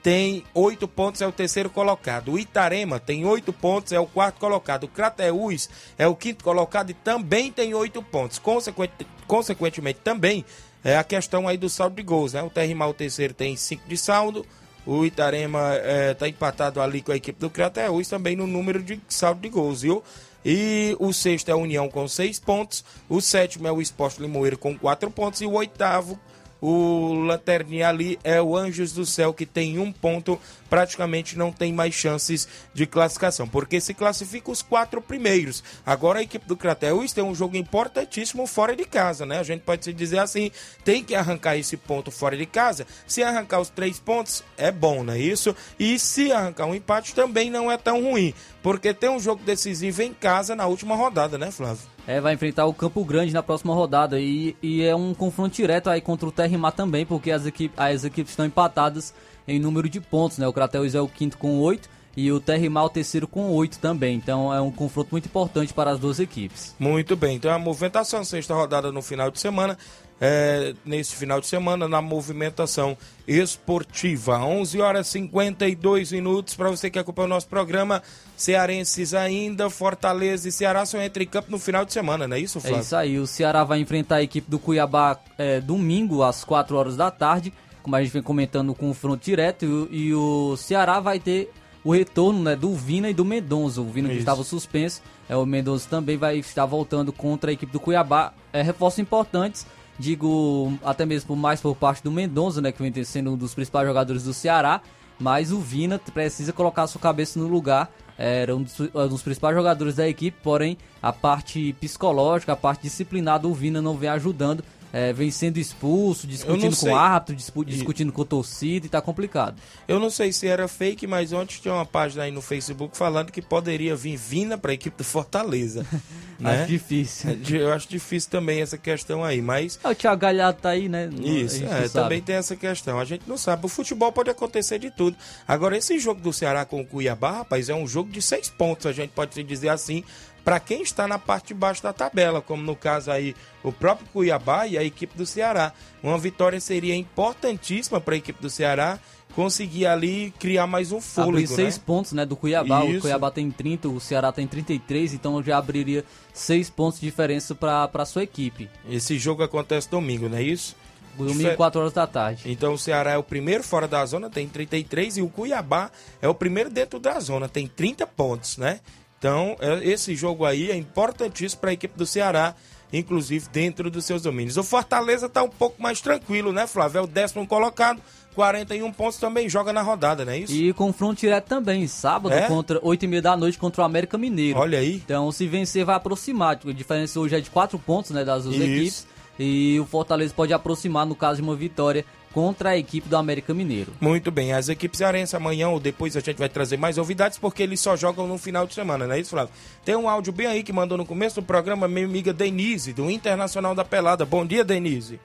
[0.03, 2.32] tem oito pontos, é o terceiro colocado.
[2.32, 4.86] O Itarema tem oito pontos, é o quarto colocado.
[4.86, 8.39] O Crateús é o quinto colocado e também tem oito pontos.
[8.39, 10.43] Consequente- consequentemente, também
[10.84, 12.41] é a questão aí do saldo de gols, né?
[12.41, 14.45] O Terrimar, o terceiro, tem cinco de saldo.
[14.84, 15.74] O Itarema
[16.12, 19.84] está empatado ali com a equipe do Crateús também no número de saldo de gols,
[19.84, 20.03] viu?
[20.43, 22.83] E o sexto é a União com seis pontos.
[23.07, 25.41] O sétimo é o Esporte Limoeiro com quatro pontos.
[25.41, 26.19] E o oitavo
[26.62, 30.39] o lanterninha ali é o Anjos do Céu, que tem um ponto,
[30.70, 35.64] praticamente não tem mais chances de classificação, porque se classifica os quatro primeiros.
[35.84, 39.39] Agora a equipe do Crateus tem um jogo importantíssimo fora de casa, né?
[39.39, 40.51] A gente pode se dizer assim,
[40.86, 42.86] tem que arrancar esse ponto fora de casa.
[43.07, 45.55] Se arrancar os três pontos, é bom, não é isso?
[45.80, 50.03] E se arrancar um empate, também não é tão ruim, porque tem um jogo decisivo
[50.03, 51.89] em casa na última rodada, né, Flávio?
[52.07, 55.89] É, vai enfrentar o Campo Grande na próxima rodada e, e é um confronto direto
[55.89, 59.13] aí contra o Terrimar também, porque as, equipes as equipes estão empatadas
[59.47, 60.47] em número de pontos, né?
[60.47, 64.15] O Crateus é o quinto com oito e o Terrimar o terceiro com oito também.
[64.15, 66.75] Então é um confronto muito importante para as duas equipes.
[66.79, 69.77] Muito bem, então a movimentação, sexta rodada no final de semana,
[70.22, 72.95] é, nesse final de semana, na movimentação
[73.28, 74.38] esportiva.
[74.39, 78.01] 11 horas e 52 minutos, para você que acompanha o nosso programa,
[78.38, 82.59] cearenses ainda, Fortaleza e Ceará são entre campo no final de semana, não é isso,
[82.59, 82.80] É Flávio?
[82.82, 86.95] isso aí, o Ceará vai enfrentar a equipe do Cuiabá é, domingo às 4 horas
[86.95, 87.51] da tarde,
[87.82, 91.19] como a gente vem comentando, com o confronto direto, e, o- e o Ceará vai
[91.19, 91.51] ter
[91.84, 93.82] o retorno né, do Vina e do Mendonça.
[93.82, 94.19] O Vina que Isso.
[94.22, 98.34] estava suspenso, é, o Mendonça também vai estar voltando contra a equipe do Cuiabá.
[98.53, 99.65] É, reforços importantes,
[100.01, 103.87] digo até mesmo mais por parte do Mendonça, né, que vem sendo um dos principais
[103.87, 104.81] jogadores do Ceará,
[105.19, 107.89] mas o Vina precisa colocar sua cabeça no lugar.
[108.17, 112.81] Era um dos, um dos principais jogadores da equipe, porém a parte psicológica, a parte
[112.83, 114.63] disciplinar do Vina não vem ajudando.
[114.93, 117.35] É, vem sendo expulso, discutindo com o árbitro,
[117.65, 119.55] discutindo com a torcida e tá complicado.
[119.87, 123.31] Eu não sei se era fake, mas ontem tinha uma página aí no Facebook falando
[123.31, 125.85] que poderia vir Vina para a equipe do Fortaleza.
[126.39, 126.61] né?
[126.61, 127.39] Acho difícil.
[127.49, 131.09] Eu acho difícil também essa questão aí, mas É, o Thiago Galhardo tá aí, né?
[131.11, 132.99] A Isso, é, também tem essa questão.
[132.99, 133.65] A gente não sabe.
[133.65, 135.15] O futebol pode acontecer de tudo.
[135.47, 138.85] Agora, esse jogo do Ceará com o Cuiabá, rapaz, é um jogo de seis pontos,
[138.85, 140.03] a gente pode dizer assim,
[140.43, 144.07] para quem está na parte de baixo da tabela, como no caso aí o próprio
[144.11, 145.71] Cuiabá e a equipe do Ceará.
[146.01, 148.99] Uma vitória seria importantíssima para a equipe do Ceará
[149.35, 151.83] conseguir ali criar mais um Abrir fôlego, seis né?
[151.85, 152.83] pontos, né, do Cuiabá.
[152.85, 152.97] Isso.
[152.97, 157.55] O Cuiabá tem 30, o Ceará tem 33, então já abriria seis pontos de diferença
[157.55, 158.69] para a sua equipe.
[158.89, 160.75] Esse jogo acontece domingo, não é isso?
[161.17, 162.43] Domingo, Difer- 4 horas da tarde.
[162.45, 166.27] Então o Ceará é o primeiro fora da zona, tem 33, e o Cuiabá é
[166.27, 168.79] o primeiro dentro da zona, tem 30 pontos, né?
[169.22, 172.55] Então é- esse jogo aí é importantíssimo para a equipe do Ceará,
[172.91, 174.57] inclusive dentro dos seus domínios.
[174.57, 176.97] O Fortaleza está um pouco mais tranquilo, né, Flávio?
[176.97, 178.01] É o décimo colocado,
[178.34, 180.51] 41 pontos também joga na rodada, não é isso?
[180.51, 182.47] E confronto direto também, sábado, É?
[182.47, 184.57] contra 8 e meia da noite contra o América Mineiro.
[184.57, 184.95] Olha aí.
[184.95, 186.59] Então, se vencer, vai aproximar.
[186.65, 188.63] A diferença hoje é de 4 pontos, né, das duas Isso.
[188.65, 189.07] equipes.
[189.39, 192.03] E o Fortaleza pode aproximar no caso de uma vitória
[192.34, 193.93] contra a equipe do América Mineiro.
[193.99, 197.63] Muito bem, as equipes cearenses amanhã ou depois a gente vai trazer mais novidades porque
[197.63, 199.53] eles só jogam no final de semana, não é isso, Flávio?
[199.84, 203.09] Tem um áudio bem aí que mandou no começo do programa minha amiga Denise, do
[203.09, 204.25] Internacional da Pelada.
[204.25, 205.19] Bom dia, Denise.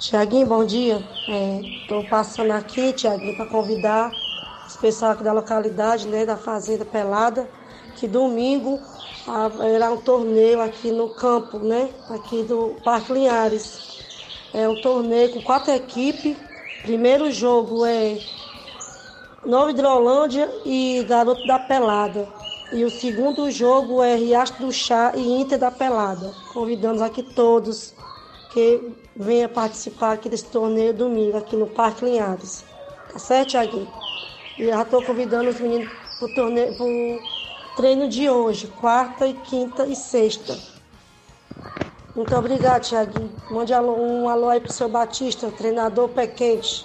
[0.00, 1.02] Tiaguinho, bom dia.
[1.82, 4.10] Estou passando aqui, Tiaguinho, para convidar
[4.66, 7.48] os pessoal aqui da localidade, né, da Fazenda Pelada,
[7.96, 8.80] que domingo
[9.26, 14.01] haverá um torneio aqui no campo, né, aqui do Parque Linhares.
[14.54, 16.36] É um torneio com quatro equipes.
[16.82, 18.18] Primeiro jogo é
[19.46, 22.28] Nova Hidrolândia e Garoto da Pelada.
[22.72, 26.32] E o segundo jogo é Riacho do Chá e Inter da Pelada.
[26.52, 27.94] Convidamos aqui todos
[28.52, 32.64] que venha participar aqui desse torneio domingo aqui no Parque Linhares.
[33.12, 33.88] Tá certo, Thiaguinho?
[34.58, 36.86] E já estou convidando os meninos pro torneio, pro
[37.76, 40.58] treino de hoje, quarta e quinta e sexta.
[42.14, 43.30] Muito obrigado, Thiaguinho.
[43.50, 46.84] Mande um alô aí pro seu Batista, treinador pé quente.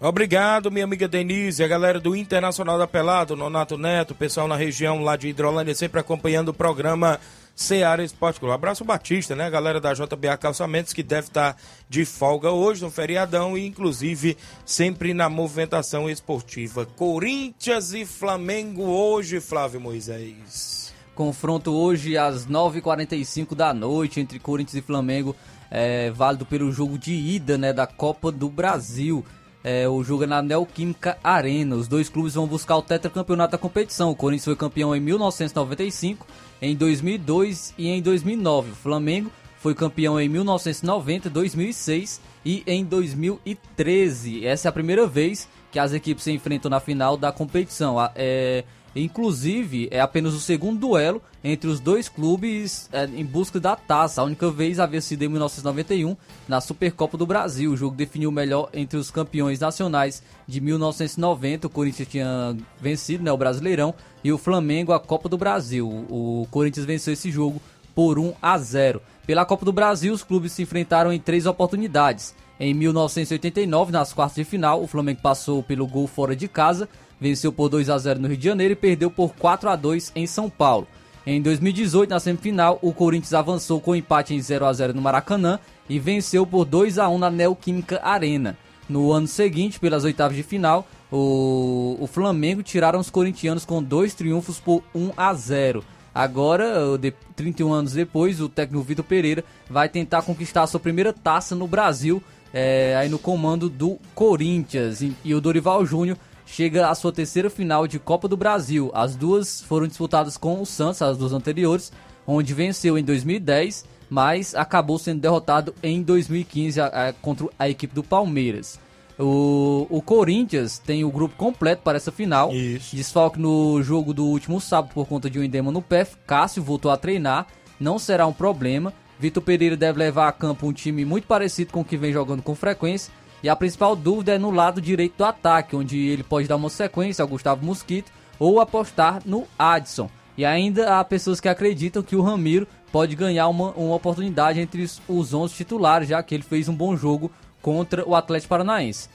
[0.00, 5.02] Obrigado, minha amiga Denise, a galera do Internacional da Pelada, Nonato Neto, pessoal na região
[5.02, 7.18] lá de Hidrolândia, sempre acompanhando o programa
[7.56, 8.54] Seara Esporte Clube.
[8.54, 9.44] Abraço Batista, né?
[9.44, 11.56] A galera da JBA Calçamentos, que deve estar
[11.88, 14.36] de folga hoje no feriadão e, inclusive,
[14.66, 16.84] sempre na movimentação esportiva.
[16.84, 20.83] Corinthians e Flamengo hoje, Flávio Moisés.
[21.14, 25.34] Confronto hoje às 9h45 da noite entre Corinthians e Flamengo,
[25.70, 29.24] é, válido pelo jogo de ida né, da Copa do Brasil.
[29.62, 31.76] É, o jogo é na Neoquímica Arena.
[31.76, 34.10] Os dois clubes vão buscar o tetracampeonato da competição.
[34.10, 36.26] O Corinthians foi campeão em 1995,
[36.60, 38.72] em 2002 e em 2009.
[38.72, 44.44] O Flamengo foi campeão em 1990, 2006 e em 2013.
[44.44, 47.96] Essa é a primeira vez que as equipes se enfrentam na final da competição.
[48.14, 48.64] É,
[49.00, 54.20] inclusive, é apenas o segundo duelo entre os dois clubes é, em busca da taça.
[54.20, 56.16] A única vez havia sido em 1991,
[56.48, 57.72] na Supercopa do Brasil.
[57.72, 61.66] O jogo definiu o melhor entre os campeões nacionais de 1990.
[61.66, 65.88] O Corinthians tinha vencido né, o Brasileirão e o Flamengo a Copa do Brasil.
[65.88, 67.60] O Corinthians venceu esse jogo
[67.94, 69.00] por 1 a 0.
[69.26, 72.34] Pela Copa do Brasil, os clubes se enfrentaram em três oportunidades.
[72.58, 76.88] Em 1989, nas quartas de final, o Flamengo passou pelo gol fora de casa,
[77.24, 80.12] venceu por 2 a 0 no Rio de Janeiro e perdeu por 4 a 2
[80.14, 80.86] em São Paulo.
[81.26, 85.58] Em 2018, na semifinal, o Corinthians avançou com empate em 0 a 0 no Maracanã
[85.88, 88.58] e venceu por 2 a 1 na Neoquímica Arena.
[88.86, 94.12] No ano seguinte, pelas oitavas de final, o, o Flamengo tiraram os corintianos com dois
[94.12, 95.82] triunfos por 1 a 0.
[96.14, 100.78] Agora, o de- 31 anos depois, o técnico Vitor Pereira vai tentar conquistar a sua
[100.78, 102.22] primeira taça no Brasil,
[102.52, 105.00] é, aí no comando do Corinthians.
[105.00, 108.90] E, e o Dorival Júnior chega à sua terceira final de Copa do Brasil.
[108.94, 111.92] As duas foram disputadas com o Santos, as duas anteriores,
[112.26, 117.94] onde venceu em 2010, mas acabou sendo derrotado em 2015 a- a- contra a equipe
[117.94, 118.78] do Palmeiras.
[119.18, 122.50] O, o Corinthians tem o grupo completo para essa final.
[122.96, 126.04] Desfalque no jogo do último sábado por conta de um edema no pé.
[126.26, 127.46] Cássio voltou a treinar,
[127.78, 128.92] não será um problema.
[129.18, 132.42] Vitor Pereira deve levar a campo um time muito parecido com o que vem jogando
[132.42, 133.12] com frequência.
[133.44, 136.70] E a principal dúvida é no lado direito do ataque, onde ele pode dar uma
[136.70, 140.08] sequência ao Gustavo Mosquito ou apostar no Adson.
[140.34, 144.80] E ainda há pessoas que acreditam que o Ramiro pode ganhar uma, uma oportunidade entre
[144.82, 147.30] os- os 11 titulares, já que ele fez um bom jogo
[147.60, 149.10] contra o Atlético Paranaense.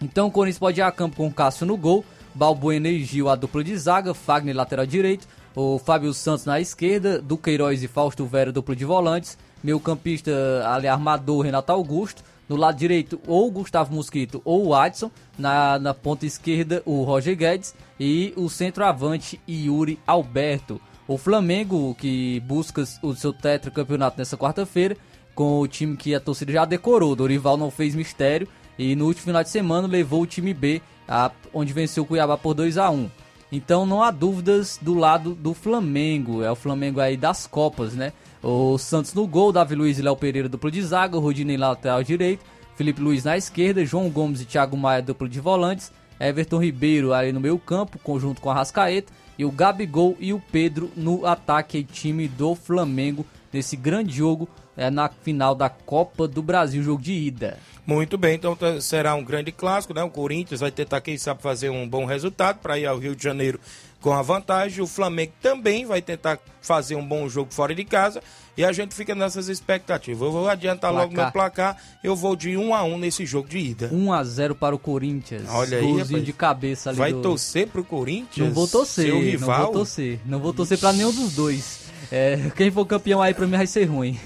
[0.00, 2.02] Então o Corinthians pode ir a campo com o Cássio no gol,
[2.34, 7.20] Balbuena e Gil a dupla de zaga, Fagner lateral direito, o Fábio Santos na esquerda,
[7.20, 10.30] Duqueiroz e Fausto Vera dupla de volantes, Meio campista
[10.72, 12.22] ali armador Renato Augusto.
[12.48, 15.12] No lado direito, ou Gustavo Mosquito ou o.
[15.36, 17.74] Na, na ponta esquerda, o Roger Guedes.
[18.00, 20.80] E o centroavante Yuri Alberto.
[21.06, 24.96] O Flamengo, que busca o seu tetracampeonato nessa quarta-feira,
[25.34, 27.16] com o time que a torcida já decorou.
[27.16, 31.30] Dorival não fez mistério e no último final de semana levou o time B, a,
[31.52, 33.10] onde venceu o Cuiabá por 2 a 1
[33.50, 36.42] Então não há dúvidas do lado do Flamengo.
[36.42, 38.12] É o Flamengo aí das Copas, né?
[38.42, 42.44] O Santos no gol, Davi Luiz e Léo Pereira duplo de zaga, Rodinei lateral direito,
[42.76, 47.32] Felipe Luiz na esquerda, João Gomes e Thiago Maia duplo de volantes, Everton Ribeiro ali
[47.32, 51.82] no meio campo, conjunto com a Rascaeta, e o Gabigol e o Pedro no ataque
[51.82, 57.12] time do Flamengo nesse grande jogo é, na final da Copa do Brasil, jogo de
[57.12, 57.58] ida.
[57.84, 60.02] Muito bem, então será um grande clássico, né?
[60.02, 63.24] O Corinthians vai tentar, quem sabe, fazer um bom resultado para ir ao Rio de
[63.24, 63.58] Janeiro
[64.00, 64.82] com a vantagem.
[64.82, 68.22] O Flamengo também vai tentar fazer um bom jogo fora de casa
[68.56, 70.20] e a gente fica nessas expectativas.
[70.20, 71.08] Eu vou adiantar placar.
[71.08, 73.88] logo meu placar, eu vou de 1 a 1 nesse jogo de ida.
[73.92, 75.48] 1 a 0 para o Corinthians.
[75.48, 76.24] Olha aí, rapaz.
[76.24, 77.22] de cabeça ali Vai do...
[77.22, 78.48] torcer pro Corinthians?
[78.48, 79.48] Não vou torcer, seu rival?
[79.48, 80.20] não vou torcer.
[80.26, 81.88] Não vou torcer para nenhum dos dois.
[82.10, 84.18] É, quem for campeão aí pra mim vai ser ruim.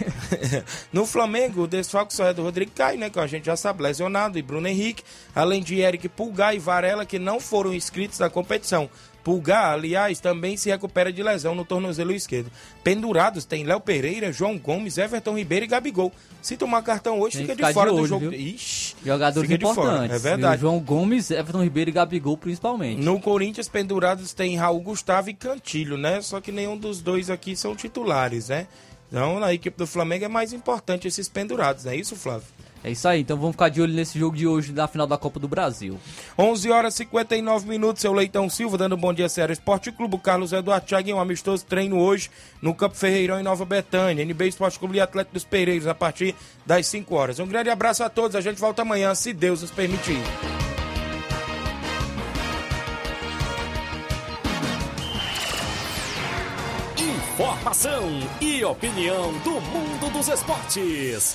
[0.93, 3.11] no Flamengo, o desfalque só é do Rodrigo Caio, né?
[3.11, 5.03] Que a gente já sabe, lesionado, e Bruno Henrique,
[5.35, 8.89] além de Eric Pulgar e Varela, que não foram inscritos na competição.
[9.23, 12.51] Pulgar, aliás, também se recupera de lesão no tornozelo esquerdo.
[12.83, 16.13] Pendurados tem Léo Pereira, João Gomes, Everton Ribeiro e Gabigol.
[16.41, 18.31] Se tomar cartão hoje, fica de fora de olho, do jogo.
[18.31, 18.33] Viu?
[18.33, 20.17] Ixi, Jogadores importantes.
[20.17, 20.61] É verdade.
[20.61, 23.01] João Gomes, Everton Ribeiro e Gabigol, principalmente.
[23.01, 26.21] No Corinthians, pendurados tem Raul Gustavo e Cantilho, né?
[26.21, 28.67] Só que nenhum dos dois aqui são titulares, né?
[29.09, 32.47] Então, na equipe do Flamengo é mais importante esses pendurados, não é isso, Flávio?
[32.85, 35.17] É isso aí, então vamos ficar de olho nesse jogo de hoje na final da
[35.17, 36.01] Copa do Brasil.
[36.37, 39.53] 11 horas e 59 minutos, seu Leitão Silva dando um bom dia sério.
[39.53, 42.29] Esporte Clube Carlos Eduardo Thiaguinho, um amistoso treino hoje
[42.61, 44.25] no Campo Ferreirão em Nova Betânia.
[44.25, 46.35] NB Esporte Clube e Atlético dos Pereiros a partir
[46.67, 47.39] das 5 horas.
[47.39, 50.19] Um grande abraço a todos, a gente volta amanhã, se Deus nos permitir.
[56.99, 58.09] Informação
[58.41, 61.35] e opinião do mundo dos esportes.